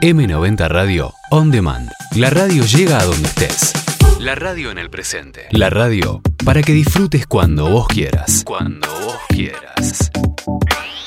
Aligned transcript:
M90 0.00 0.68
Radio 0.68 1.12
On 1.30 1.50
Demand. 1.50 1.90
La 2.14 2.30
radio 2.30 2.62
llega 2.64 3.00
a 3.00 3.04
donde 3.04 3.26
estés. 3.26 3.72
La 4.20 4.36
radio 4.36 4.70
en 4.70 4.78
el 4.78 4.90
presente. 4.90 5.48
La 5.50 5.70
radio 5.70 6.22
para 6.44 6.62
que 6.62 6.72
disfrutes 6.72 7.26
cuando 7.26 7.68
vos 7.68 7.88
quieras. 7.88 8.42
Cuando 8.44 8.86
vos 9.00 9.16
quieras. 9.28 10.12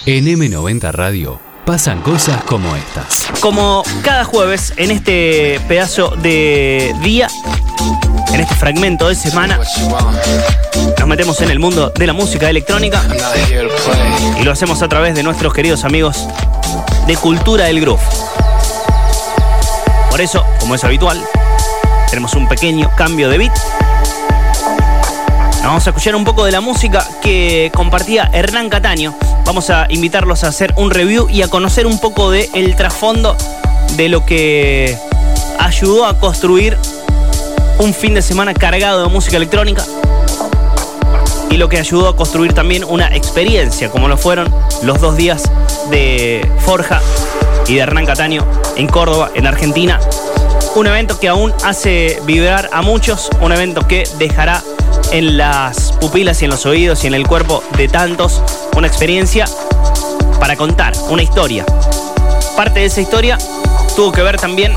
En 0.06 0.26
M90 0.26 0.92
Radio 0.92 1.40
pasan 1.66 2.02
cosas 2.02 2.44
como 2.44 2.76
estas. 2.76 3.30
Como 3.40 3.84
cada 4.02 4.26
jueves, 4.26 4.74
en 4.76 4.92
este 4.92 5.62
pedazo 5.70 6.10
de 6.18 6.94
día, 7.02 7.30
en 8.34 8.42
este 8.42 8.56
fragmento 8.56 9.08
de 9.08 9.16
semana, 9.16 9.58
nos 11.00 11.08
metemos 11.08 11.40
en 11.40 11.50
el 11.50 11.60
mundo 11.60 11.94
de 11.96 12.08
la 12.08 12.14
música 12.14 12.50
electrónica 12.50 13.02
y 14.38 14.44
lo 14.44 14.52
hacemos 14.52 14.82
a 14.82 14.90
través 14.90 15.16
de 15.16 15.24
nuestros 15.24 15.54
queridos 15.54 15.86
amigos 15.86 16.28
de 17.08 17.16
Cultura 17.16 17.66
del 17.66 17.80
Groove. 17.80 18.04
Por 20.22 20.26
eso, 20.26 20.46
como 20.60 20.76
es 20.76 20.84
habitual, 20.84 21.20
tenemos 22.08 22.36
un 22.36 22.48
pequeño 22.48 22.92
cambio 22.96 23.28
de 23.28 23.40
beat. 23.40 23.58
Vamos 25.64 25.88
a 25.88 25.90
escuchar 25.90 26.16
un 26.16 26.24
poco 26.24 26.46
de 26.46 26.52
la 26.52 26.62
música 26.62 27.04
que 27.24 27.72
compartía 27.74 28.30
Hernán 28.32 28.70
Cataño. 28.70 29.16
Vamos 29.48 29.72
a 29.72 29.88
invitarlos 29.90 30.44
a 30.44 30.50
hacer 30.50 30.76
un 30.78 30.92
review 30.92 31.28
y 31.28 31.42
a 31.42 31.48
conocer 31.48 31.88
un 31.88 31.98
poco 31.98 32.30
del 32.30 32.48
el 32.54 32.76
trasfondo 32.76 33.36
de 33.98 34.10
lo 34.10 34.24
que 34.24 34.96
ayudó 35.58 36.06
a 36.06 36.20
construir 36.20 36.78
un 37.80 37.92
fin 37.92 38.14
de 38.14 38.22
semana 38.22 38.54
cargado 38.54 39.02
de 39.02 39.10
música 39.10 39.38
electrónica 39.38 39.84
y 41.50 41.58
lo 41.58 41.68
que 41.68 41.80
ayudó 41.80 42.10
a 42.10 42.16
construir 42.16 42.54
también 42.54 42.84
una 42.84 43.08
experiencia, 43.16 43.90
como 43.90 44.08
lo 44.08 44.18
fueron 44.18 44.54
los 44.84 45.02
dos 45.02 45.18
días 45.18 45.50
de 45.90 46.48
Forja 46.60 47.02
y 47.68 47.74
de 47.74 47.80
Hernán 47.80 48.06
Cataño 48.06 48.61
en 48.76 48.88
Córdoba, 48.88 49.32
en 49.36 49.48
Argentina. 49.48 50.00
Un 50.76 50.88
evento 50.88 51.20
que 51.20 51.28
aún 51.28 51.54
hace 51.64 52.22
vibrar 52.26 52.70
a 52.72 52.82
muchos, 52.82 53.30
un 53.42 53.52
evento 53.52 53.88
que 53.88 54.04
dejará 54.18 54.64
en 55.12 55.38
las 55.38 55.92
pupilas 55.94 56.42
y 56.42 56.46
en 56.46 56.52
los 56.52 56.66
oídos 56.66 57.04
y 57.04 57.08
en 57.08 57.14
el 57.14 57.28
cuerpo 57.28 57.64
de 57.78 57.88
tantos 57.88 58.42
una 58.76 58.88
experiencia 58.88 59.46
para 60.40 60.56
contar, 60.56 60.94
una 61.10 61.24
historia. 61.24 61.66
Parte 62.56 62.80
de 62.80 62.86
esa 62.86 63.02
historia 63.02 63.38
tuvo 63.96 64.12
que 64.12 64.22
ver 64.22 64.38
también 64.38 64.74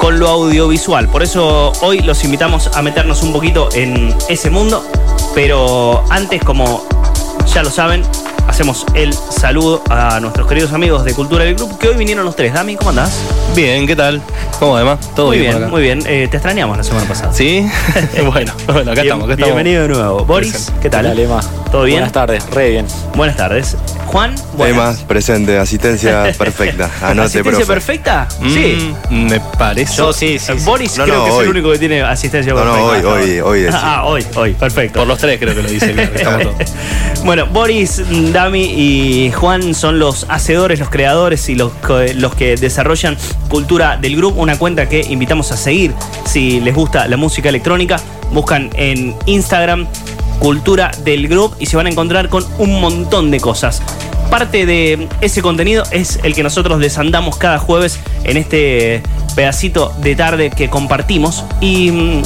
con 0.00 0.18
lo 0.18 0.28
audiovisual, 0.28 1.08
por 1.08 1.22
eso 1.22 1.72
hoy 1.82 2.00
los 2.00 2.24
invitamos 2.24 2.68
a 2.74 2.82
meternos 2.82 3.22
un 3.22 3.32
poquito 3.32 3.68
en 3.72 4.12
ese 4.28 4.50
mundo, 4.50 4.84
pero 5.34 6.02
antes, 6.10 6.42
como 6.42 6.84
ya 7.52 7.62
lo 7.62 7.70
saben, 7.70 8.02
hacemos 8.52 8.84
el 8.92 9.14
saludo 9.14 9.82
a 9.88 10.20
nuestros 10.20 10.46
queridos 10.46 10.74
amigos 10.74 11.06
de 11.06 11.14
Cultura 11.14 11.42
del 11.42 11.56
Club, 11.56 11.78
que 11.78 11.88
hoy 11.88 11.96
vinieron 11.96 12.26
los 12.26 12.36
tres. 12.36 12.52
Dami, 12.52 12.76
¿cómo 12.76 12.90
andás? 12.90 13.18
Bien, 13.56 13.86
¿qué 13.86 13.96
tal? 13.96 14.20
¿Cómo 14.62 14.76
además? 14.76 15.00
¿Todo 15.16 15.26
muy 15.26 15.40
bien? 15.40 15.70
muy 15.70 15.82
bien. 15.82 16.04
Eh, 16.06 16.28
te 16.30 16.36
extrañamos 16.36 16.76
la 16.76 16.84
semana 16.84 17.04
pasada. 17.04 17.32
¿Sí? 17.32 17.68
bueno, 18.32 18.52
bueno, 18.68 18.92
acá 18.92 19.02
estamos, 19.02 19.34
Bienvenido 19.34 19.82
de 19.82 19.88
nuevo. 19.88 20.24
Boris, 20.24 20.72
¿qué 20.80 20.88
tal? 20.88 21.04
Hola, 21.04 21.40
¿Todo 21.72 21.82
bien? 21.82 21.96
Buenas 21.96 22.12
tardes, 22.12 22.48
re 22.48 22.70
bien. 22.70 22.86
Buenas 23.16 23.36
tardes. 23.36 23.76
Juan, 24.06 24.36
buenas. 24.56 25.00
presente, 25.00 25.58
asistencia 25.58 26.32
perfecta. 26.38 26.88
Anote, 27.02 27.40
¿Asistencia 27.40 27.66
perfecta? 27.66 28.28
Mm, 28.38 28.54
sí. 28.54 28.94
Me 29.10 29.40
parece. 29.40 29.96
Yo 29.96 30.12
sí, 30.12 30.38
sí. 30.38 30.52
Boris 30.64 30.92
creo 30.92 31.24
que 31.24 31.30
es 31.30 31.38
el 31.40 31.48
único 31.48 31.72
que 31.72 31.78
tiene 31.78 32.02
asistencia 32.02 32.54
perfecta. 32.54 32.78
No, 32.78 33.02
no, 33.02 33.08
hoy, 33.08 33.40
hoy, 33.40 33.40
hoy. 33.40 33.66
Ah, 33.72 34.04
hoy, 34.04 34.24
hoy, 34.36 34.52
perfecto. 34.52 35.00
Por 35.00 35.08
los 35.08 35.18
tres 35.18 35.40
creo 35.40 35.56
que 35.56 35.62
lo 35.62 35.68
dice 35.68 35.92
bien. 35.92 36.10
bueno, 37.24 37.46
Boris, 37.46 38.00
Dami 38.32 38.62
y 38.64 39.32
Juan 39.32 39.74
son 39.74 39.98
los 39.98 40.26
hacedores, 40.28 40.78
los 40.78 40.90
creadores 40.90 41.48
y 41.48 41.56
los, 41.56 41.72
los 42.14 42.34
que 42.36 42.54
desarrollan 42.56 43.16
Cultura 43.52 43.98
del 43.98 44.16
Grupo, 44.16 44.40
una 44.40 44.58
cuenta 44.58 44.88
que 44.88 45.02
invitamos 45.10 45.52
a 45.52 45.58
seguir 45.58 45.92
si 46.24 46.58
les 46.60 46.74
gusta 46.74 47.06
la 47.06 47.18
música 47.18 47.50
electrónica. 47.50 48.00
Buscan 48.32 48.70
en 48.76 49.14
Instagram 49.26 49.86
Cultura 50.38 50.90
del 51.04 51.28
Grupo 51.28 51.54
y 51.58 51.66
se 51.66 51.76
van 51.76 51.84
a 51.84 51.90
encontrar 51.90 52.30
con 52.30 52.46
un 52.56 52.80
montón 52.80 53.30
de 53.30 53.40
cosas. 53.40 53.82
Parte 54.30 54.64
de 54.64 55.06
ese 55.20 55.42
contenido 55.42 55.84
es 55.90 56.18
el 56.22 56.34
que 56.34 56.42
nosotros 56.42 56.80
desandamos 56.80 57.36
cada 57.36 57.58
jueves 57.58 58.00
en 58.24 58.38
este 58.38 59.02
pedacito 59.36 59.92
de 59.98 60.16
tarde 60.16 60.48
que 60.48 60.70
compartimos. 60.70 61.44
Y 61.60 61.90
mm, 61.90 62.22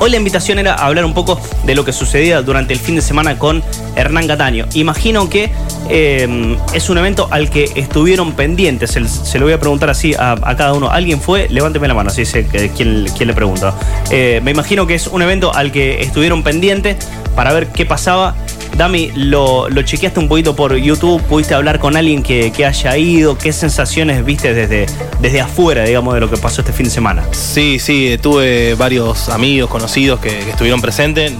Hoy 0.00 0.10
la 0.10 0.16
invitación 0.16 0.60
era 0.60 0.74
hablar 0.74 1.04
un 1.04 1.12
poco 1.12 1.40
de 1.64 1.74
lo 1.74 1.84
que 1.84 1.92
sucedía 1.92 2.40
durante 2.42 2.72
el 2.72 2.78
fin 2.78 2.94
de 2.94 3.02
semana 3.02 3.36
con 3.36 3.64
Hernán 3.96 4.28
Cataño. 4.28 4.66
Imagino 4.74 5.28
que 5.28 5.50
eh, 5.88 6.56
es 6.72 6.88
un 6.88 6.98
evento 6.98 7.26
al 7.32 7.50
que 7.50 7.72
estuvieron 7.74 8.32
pendientes. 8.34 8.90
Se, 8.92 9.38
lo 9.40 9.46
voy 9.46 9.54
a 9.54 9.58
preguntar 9.58 9.90
así 9.90 10.14
a, 10.16 10.36
cada 10.56 10.72
uno. 10.72 10.88
¿Alguien 10.90 11.20
fue? 11.20 11.48
Levánteme 11.48 11.88
la 11.88 11.94
mano, 11.94 12.10
así 12.10 12.24
sé 12.24 12.46
quién, 12.46 13.06
quién 13.16 13.26
le 13.26 13.34
pregunta. 13.34 13.74
Eh, 14.12 14.40
me 14.44 14.52
imagino 14.52 14.86
que 14.86 14.94
es 14.94 15.08
un 15.08 15.20
evento 15.20 15.52
al 15.52 15.72
que 15.72 16.00
estuvieron 16.00 16.44
pendientes 16.44 16.96
para 17.34 17.52
ver 17.52 17.66
qué 17.68 17.84
pasaba 17.84 18.36
Dami, 18.76 19.10
lo, 19.16 19.68
chequeaste 19.82 20.20
un 20.20 20.28
poquito 20.28 20.54
por 20.54 20.76
YouTube, 20.76 21.20
pudiste 21.22 21.52
hablar 21.52 21.80
con 21.80 21.96
alguien 21.96 22.22
que, 22.22 22.52
haya 22.64 22.96
ido, 22.96 23.36
qué 23.36 23.52
sensaciones 23.52 24.24
viste 24.24 24.54
desde, 24.54 24.86
desde 25.20 25.40
afuera, 25.40 25.82
digamos, 25.82 26.14
de 26.14 26.20
lo 26.20 26.30
que 26.30 26.36
pasó 26.36 26.60
este 26.60 26.72
fin 26.72 26.84
de 26.84 26.90
semana. 26.90 27.24
Sí, 27.32 27.80
sí, 27.80 28.16
tuve 28.22 28.74
varios 28.74 29.30
amigos, 29.30 29.68
conocidos 29.68 29.87
que, 30.20 30.50
estuvieron 30.50 30.80
presentes. 30.80 31.32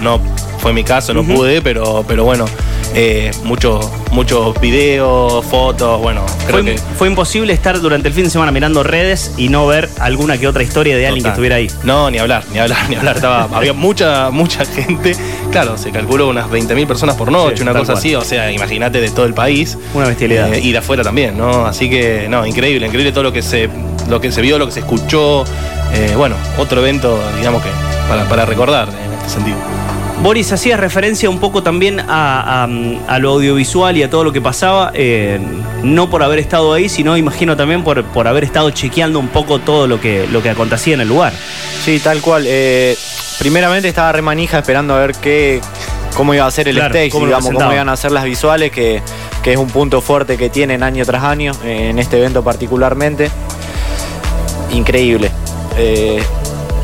No 0.00 0.20
fue 0.58 0.72
mi 0.72 0.84
caso, 0.84 1.12
no 1.14 1.24
pude, 1.24 1.62
pero, 1.62 2.04
pero 2.06 2.24
bueno, 2.24 2.46
eh, 2.94 3.30
muchos 3.44 3.88
muchos 4.10 4.60
videos, 4.60 5.44
fotos, 5.46 6.00
bueno, 6.00 6.24
creo 6.46 6.62
fue, 6.62 6.64
que... 6.64 6.78
Fue 6.98 7.08
imposible 7.08 7.52
estar 7.52 7.80
durante 7.80 8.08
el 8.08 8.14
fin 8.14 8.24
de 8.24 8.30
semana 8.30 8.50
mirando 8.50 8.82
redes 8.82 9.32
y 9.36 9.48
no 9.48 9.66
ver 9.66 9.88
alguna 10.00 10.38
que 10.38 10.48
otra 10.48 10.62
historia 10.62 10.96
de 10.96 11.06
alguien 11.06 11.22
que 11.22 11.30
estuviera 11.30 11.56
ahí. 11.56 11.68
No, 11.84 12.10
ni 12.10 12.18
hablar, 12.18 12.44
ni 12.52 12.58
hablar, 12.58 12.78
ni 12.88 12.96
hablar. 12.96 13.16
Estaba, 13.16 13.48
había 13.52 13.72
mucha, 13.72 14.30
mucha 14.30 14.64
gente. 14.64 15.14
Claro, 15.50 15.78
se 15.78 15.90
calculó 15.90 16.28
unas 16.28 16.50
20.000 16.50 16.86
personas 16.86 17.16
por 17.16 17.30
noche, 17.30 17.62
una 17.62 17.72
cosa 17.72 17.94
así. 17.94 18.14
O 18.14 18.22
sea, 18.22 18.50
imagínate 18.50 19.00
de 19.00 19.10
todo 19.10 19.26
el 19.26 19.34
país. 19.34 19.78
Una 19.94 20.06
bestialidad. 20.06 20.52
Eh, 20.52 20.60
y 20.60 20.72
de 20.72 20.78
afuera 20.78 21.02
también, 21.02 21.36
¿no? 21.36 21.66
Así 21.66 21.88
que, 21.88 22.26
no, 22.28 22.46
increíble, 22.46 22.86
increíble 22.86 23.12
todo 23.12 23.24
lo 23.24 23.32
que 23.32 23.42
se, 23.42 23.68
lo 24.10 24.20
que 24.20 24.32
se 24.32 24.42
vio, 24.42 24.58
lo 24.58 24.66
que 24.66 24.72
se 24.72 24.80
escuchó. 24.80 25.44
Eh, 25.92 26.14
bueno, 26.16 26.36
otro 26.58 26.80
evento, 26.80 27.18
digamos 27.36 27.62
que, 27.62 27.70
para, 28.08 28.28
para 28.28 28.44
recordar 28.44 28.88
en 28.88 29.12
este 29.12 29.28
sentido. 29.30 29.56
Boris, 30.22 30.52
hacías 30.52 30.78
referencia 30.78 31.30
un 31.30 31.38
poco 31.38 31.62
también 31.62 31.98
a, 32.06 32.68
lo 33.18 33.30
audiovisual 33.30 33.96
y 33.96 34.02
a 34.02 34.10
todo 34.10 34.22
lo 34.22 34.32
que 34.32 34.42
pasaba, 34.42 34.90
eh, 34.92 35.40
no 35.82 36.10
por 36.10 36.22
haber 36.22 36.38
estado 36.38 36.74
ahí, 36.74 36.90
sino 36.90 37.16
imagino 37.16 37.56
también 37.56 37.82
por, 37.82 38.04
por 38.04 38.28
haber 38.28 38.44
estado 38.44 38.70
chequeando 38.70 39.18
un 39.18 39.28
poco 39.28 39.60
todo 39.60 39.86
lo 39.86 39.98
que, 39.98 40.26
lo 40.30 40.42
que 40.42 40.50
acontecía 40.50 40.92
en 40.92 41.00
el 41.00 41.08
lugar. 41.08 41.32
Sí, 41.84 42.00
tal 42.00 42.20
cual. 42.20 42.44
Eh, 42.46 42.98
primeramente 43.38 43.88
estaba 43.88 44.12
remanija 44.12 44.58
esperando 44.58 44.94
a 44.94 44.98
ver 44.98 45.14
qué, 45.14 45.62
cómo 46.14 46.34
iba 46.34 46.44
a 46.44 46.50
ser 46.50 46.68
el 46.68 46.76
stage, 46.76 47.08
cómo 47.08 47.24
digamos, 47.24 47.50
cómo 47.50 47.72
iban 47.72 47.88
a 47.88 47.96
ser 47.96 48.12
las 48.12 48.24
visuales, 48.24 48.70
que, 48.70 49.02
es 49.42 49.56
un 49.56 49.68
punto 49.68 50.02
fuerte 50.02 50.36
que 50.36 50.50
tienen 50.50 50.82
año 50.82 51.02
tras 51.06 51.24
año, 51.24 51.52
en 51.64 51.98
este 51.98 52.18
evento 52.18 52.44
particularmente. 52.44 53.30
Increíble. 54.72 55.30
Eh, 55.76 56.22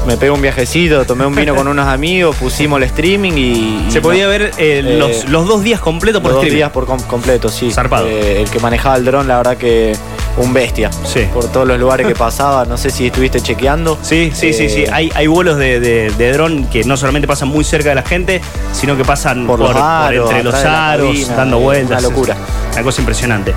me 0.07 0.17
pegué 0.17 0.31
un 0.31 0.41
viajecito, 0.41 1.05
tomé 1.05 1.27
un 1.27 1.35
vino 1.35 1.55
con 1.55 1.67
unos 1.69 1.87
amigos, 1.87 2.37
pusimos 2.37 2.79
el 2.79 2.85
streaming 2.85 3.33
y. 3.33 3.87
Se 3.91 4.01
podía 4.01 4.29
ver 4.29 4.53
eh, 4.59 4.83
eh, 4.85 5.25
los, 5.29 5.47
dos 5.47 5.63
días 5.63 5.81
completos 5.81 6.23
por 6.23 6.33
los 6.33 6.43
Dos 6.43 6.51
días 6.51 6.71
por 6.71 6.87
completo, 6.87 7.49
sí. 7.49 7.71
Zarpado. 7.71 8.07
El 8.07 8.49
que 8.51 8.61
manejaba 8.61 8.97
el 8.97 9.05
dron, 9.05 9.27
la 9.27 9.39
verdad 9.39 9.57
que 9.57 9.97
un 10.37 10.53
bestia. 10.53 10.91
Sí. 11.05 11.27
Por 11.33 11.51
todos 11.51 11.67
los 11.67 11.79
lugares 11.79 12.07
que 12.07 12.15
pasaba. 12.27 12.65
No 12.65 12.77
sé 12.77 12.91
si 12.91 13.07
estuviste 13.07 13.41
chequeando. 13.41 13.99
Sí, 14.03 14.33
sí, 14.35 14.53
sí, 14.53 14.69
sí. 14.69 14.85
Hay, 14.93 15.11
hay 15.15 15.27
vuelos 15.27 15.59
de, 15.59 15.81
de, 15.81 16.33
dron 16.33 16.67
que 16.67 16.85
no 16.85 16.97
solamente 16.97 17.27
pasan 17.27 17.49
muy 17.49 17.65
cerca 17.65 17.91
de 17.91 17.95
la 17.95 18.03
gente, 18.03 18.41
sino 18.73 18.97
que 18.97 19.05
pasan 19.05 19.47
por, 19.47 19.61
entre 19.61 20.43
los 20.43 20.55
aros, 20.55 21.29
dando 21.29 21.59
vueltas. 21.59 21.99
Una 21.99 22.09
locura. 22.09 22.37
Una 22.73 22.83
cosa 22.83 23.01
impresionante. 23.01 23.55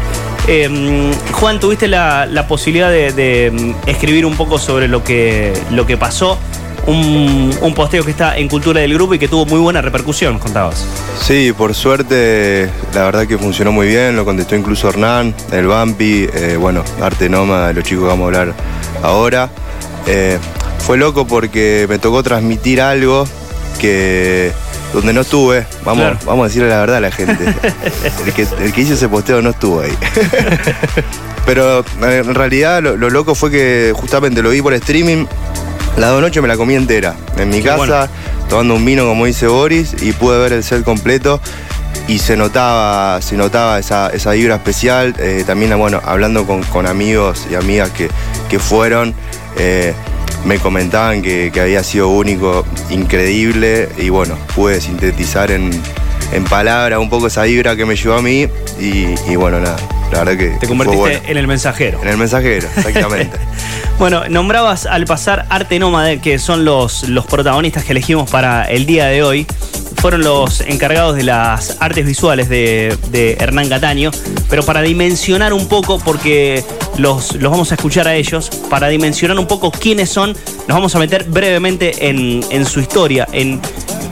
Em, 0.47 1.11
Juan, 1.33 1.59
tuviste 1.59 1.87
la, 1.87 2.45
posibilidad 2.47 2.89
de, 2.89 3.47
em, 3.47 3.75
escribir 3.85 4.25
un 4.25 4.35
poco 4.35 4.57
sobre 4.57 4.87
lo 4.87 5.03
que, 5.03 5.53
lo 5.71 5.85
que 5.85 5.97
pasó. 5.97 6.37
Un, 6.89 7.73
posteo 7.75 8.03
que 8.03 8.11
está 8.11 8.37
en 8.37 8.49
Cultura 8.49 8.81
del 8.81 8.93
Grupo 8.95 9.13
y 9.13 9.19
que 9.19 9.27
tuvo 9.27 9.45
muy 9.45 9.59
buena 9.59 9.81
repercusión, 9.81 10.39
contabas. 10.39 10.85
Sí, 11.21 11.53
por 11.55 11.75
suerte, 11.75 12.69
la 12.93 13.05
verdad 13.05 13.27
que 13.27 13.37
funcionó 13.37 13.71
muy 13.71 13.87
bien, 13.87 14.15
lo 14.15 14.25
contestó 14.25 14.55
incluso 14.55 14.89
Hernán, 14.89 15.35
el 15.51 15.67
Bampi, 15.67 16.27
eh, 16.33 16.57
bueno, 16.59 16.83
Arte 16.99 17.29
Noma, 17.29 17.71
los 17.73 17.83
chicos 17.83 18.03
que 18.03 18.07
vamos 18.09 18.23
a 18.23 18.27
hablar 18.27 18.55
ahora. 19.03 19.49
Eh, 20.07 20.39
fue 20.79 20.97
loco 20.97 21.27
porque 21.27 21.85
me 21.87 21.99
tocó 21.99 22.23
transmitir 22.23 22.81
algo 22.81 23.27
que 23.79 24.51
donde 24.93 25.13
no 25.13 25.21
estuve, 25.21 25.67
vamos, 25.85 26.17
vamos 26.25 26.45
a 26.45 26.47
decirle 26.47 26.69
la 26.69 26.79
verdad 26.79 26.97
a 26.97 27.01
la 27.01 27.11
gente. 27.11 27.37
el, 28.25 28.33
que, 28.73 28.81
hizo 28.81 28.93
ese 28.95 29.07
posteo 29.07 29.41
no 29.41 29.51
estuvo 29.51 29.81
ahí. 29.81 29.95
Pero 31.45 31.83
en 32.01 32.35
realidad 32.35 32.81
lo, 32.81 32.95
loco 32.97 33.35
fue 33.35 33.51
que 33.51 33.93
justamente 33.95 34.41
lo 34.41 34.49
vi 34.49 34.61
por 34.61 34.73
streaming. 34.73 35.25
La 35.97 36.07
dos 36.07 36.21
noches 36.21 36.41
me 36.41 36.47
la 36.47 36.57
comí 36.57 36.75
entera. 36.75 37.15
En 37.37 37.49
mi 37.49 37.61
casa, 37.61 38.09
tomando 38.49 38.75
un 38.75 38.85
vino 38.85 39.05
como 39.05 39.25
dice 39.25 39.47
Boris, 39.47 39.95
y 40.01 40.11
pude 40.13 40.37
ver 40.39 40.53
el 40.53 40.63
set 40.63 40.83
completo. 40.83 41.41
se 42.07 42.37
notaba, 42.37 43.21
se 43.21 43.35
notaba 43.35 43.79
esa, 43.79 44.31
vibra 44.31 44.55
especial. 44.55 45.15
Eh, 45.19 45.43
también, 45.45 45.77
bueno, 45.77 46.01
hablando 46.05 46.45
con, 46.45 46.87
amigos 46.87 47.47
y 47.51 47.55
amigas 47.55 47.91
que, 47.91 48.59
fueron, 48.59 49.13
eh, 49.57 49.93
me 50.45 50.57
comentaban 50.59 51.21
que, 51.21 51.51
había 51.59 51.83
sido 51.83 52.09
único, 52.09 52.65
increíble, 52.89 53.89
y 53.97 54.09
bueno, 54.09 54.37
pude 54.55 54.79
sintetizar 54.81 55.51
en, 55.51 55.69
en 56.31 56.43
palabras 56.45 56.99
un 56.99 57.09
poco 57.09 57.27
esa 57.27 57.43
vibra 57.43 57.75
que 57.75 57.85
me 57.85 57.95
llevó 57.95 58.15
a 58.15 58.21
mí, 58.21 58.47
y, 58.79 59.35
bueno, 59.35 59.59
nada. 59.59 59.77
La 60.11 60.23
verdad 60.23 60.37
que. 60.37 60.49
Te 60.59 60.67
convertiste 60.67 61.21
en 61.31 61.37
el 61.37 61.47
mensajero. 61.47 62.01
En 62.01 62.07
el 62.09 62.17
mensajero, 62.17 62.67
exactamente. 62.75 63.37
bueno, 63.97 64.27
nombrabas 64.29 64.85
al 64.85 65.05
pasar 65.05 65.45
Arte 65.49 65.79
Nómade, 65.79 66.19
que 66.19 66.39
son 66.39 66.65
los, 66.65 67.07
los 67.09 67.25
protagonistas 67.25 67.83
que 67.83 67.91
elegimos 67.91 68.29
para 68.29 68.65
el 68.65 68.85
día 68.85 69.05
de 69.05 69.23
hoy 69.23 69.47
fueron 69.99 70.21
los 70.21 70.61
encargados 70.61 71.15
de 71.15 71.23
las 71.23 71.77
artes 71.81 72.05
visuales 72.05 72.47
de, 72.47 73.37
Hernán 73.39 73.67
Cataño, 73.67 74.11
pero 74.49 74.63
para 74.63 74.81
dimensionar 74.81 75.51
un 75.53 75.67
poco, 75.67 75.99
porque 75.99 76.63
los, 76.97 77.35
los, 77.35 77.51
vamos 77.51 77.71
a 77.71 77.75
escuchar 77.75 78.07
a 78.07 78.15
ellos, 78.15 78.49
para 78.69 78.87
dimensionar 78.87 79.37
un 79.37 79.47
poco 79.47 79.71
quiénes 79.71 80.09
son, 80.09 80.33
nos 80.67 80.77
vamos 80.77 80.95
a 80.95 80.99
meter 80.99 81.25
brevemente 81.25 82.07
en, 82.09 82.65
su 82.65 82.79
historia, 82.79 83.27
en 83.33 83.59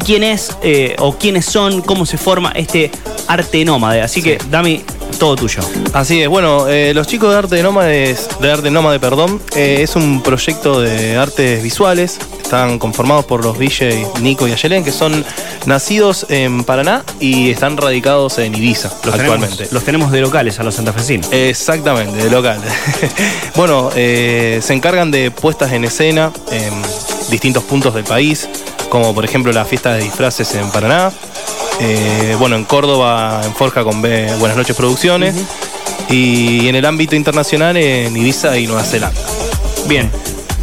quién 0.06 0.24
es 0.24 0.58
eh, 0.62 0.96
o 1.00 1.18
quiénes 1.18 1.46
son, 1.46 1.82
cómo 1.82 2.06
se 2.06 2.18
forma 2.18 2.52
este 2.52 2.92
arte 3.28 3.64
nómade. 3.64 4.02
Así 4.02 4.22
que, 4.22 4.38
Dami, 4.50 4.84
todo 5.18 5.36
tuyo. 5.36 5.62
Así 5.94 6.22
es, 6.22 6.30
bueno, 6.30 6.68
eh, 6.68 6.94
los 6.94 7.08
chicos 7.08 7.32
de 7.32 7.38
Arte 7.38 7.64
Nómades, 7.64 8.30
de 8.40 8.52
Arte 8.52 8.72
Nómade, 8.72 9.00
perdón, 9.00 9.42
eh, 9.56 9.80
es 9.82 9.96
un 9.96 10.22
proyecto 10.22 10.82
de 10.82 11.18
artes 11.18 11.64
visuales. 11.64 12.20
Están 12.42 12.80
conformados 12.80 13.26
por 13.26 13.44
los 13.44 13.60
DJ 13.60 14.08
Nico 14.22 14.48
y 14.48 14.54
Ayelen, 14.54 14.84
que 14.84 14.92
son 14.92 15.26
nacidos 15.66 16.26
en 16.30 16.64
Paraná 16.64 17.04
y 17.20 17.52
están 17.52 17.76
radicados 17.76 18.38
en 18.38 18.56
Ibiza 18.56 18.88
actualmente. 18.88 19.68
los 19.72 19.84
tenemos 19.84 20.12
de 20.12 20.22
locales 20.22 20.60
a 20.60 20.64
los 20.64 20.76
santafesinos. 20.76 21.28
Exactamente, 21.32 22.24
de 22.24 22.30
locales. 22.30 22.72
bueno, 23.56 23.90
eh, 23.96 24.60
se 24.64 24.74
encargan 24.74 25.12
de 25.12 25.32
puestas 25.32 25.74
en 25.74 25.84
escena 25.84 26.32
en 26.52 26.74
distintos 27.30 27.64
puntos 27.64 27.94
del 27.94 28.06
país, 28.06 28.48
como 28.90 29.14
por 29.14 29.26
ejemplo 29.26 29.52
la 29.52 29.66
fiesta 29.66 29.94
de 29.94 30.04
disfraces 30.04 30.56
en 30.56 30.70
Paraná, 30.72 31.12
eh, 31.80 32.36
bueno, 32.40 32.56
en 32.56 32.66
Córdoba, 32.66 33.42
en 33.44 33.54
Forja 33.54 33.84
con 33.84 34.02
B, 34.02 34.28
Buenas 34.40 34.58
noches 34.58 34.76
Producciones. 34.76 35.36
Y 36.10 36.68
en 36.68 36.76
el 36.76 36.86
ámbito 36.86 37.16
internacional 37.16 37.76
en 37.78 38.16
Ibiza 38.16 38.58
y 38.58 38.68
Nueva 38.68 38.84
Zelanda. 38.84 39.20
Bien. 39.88 40.10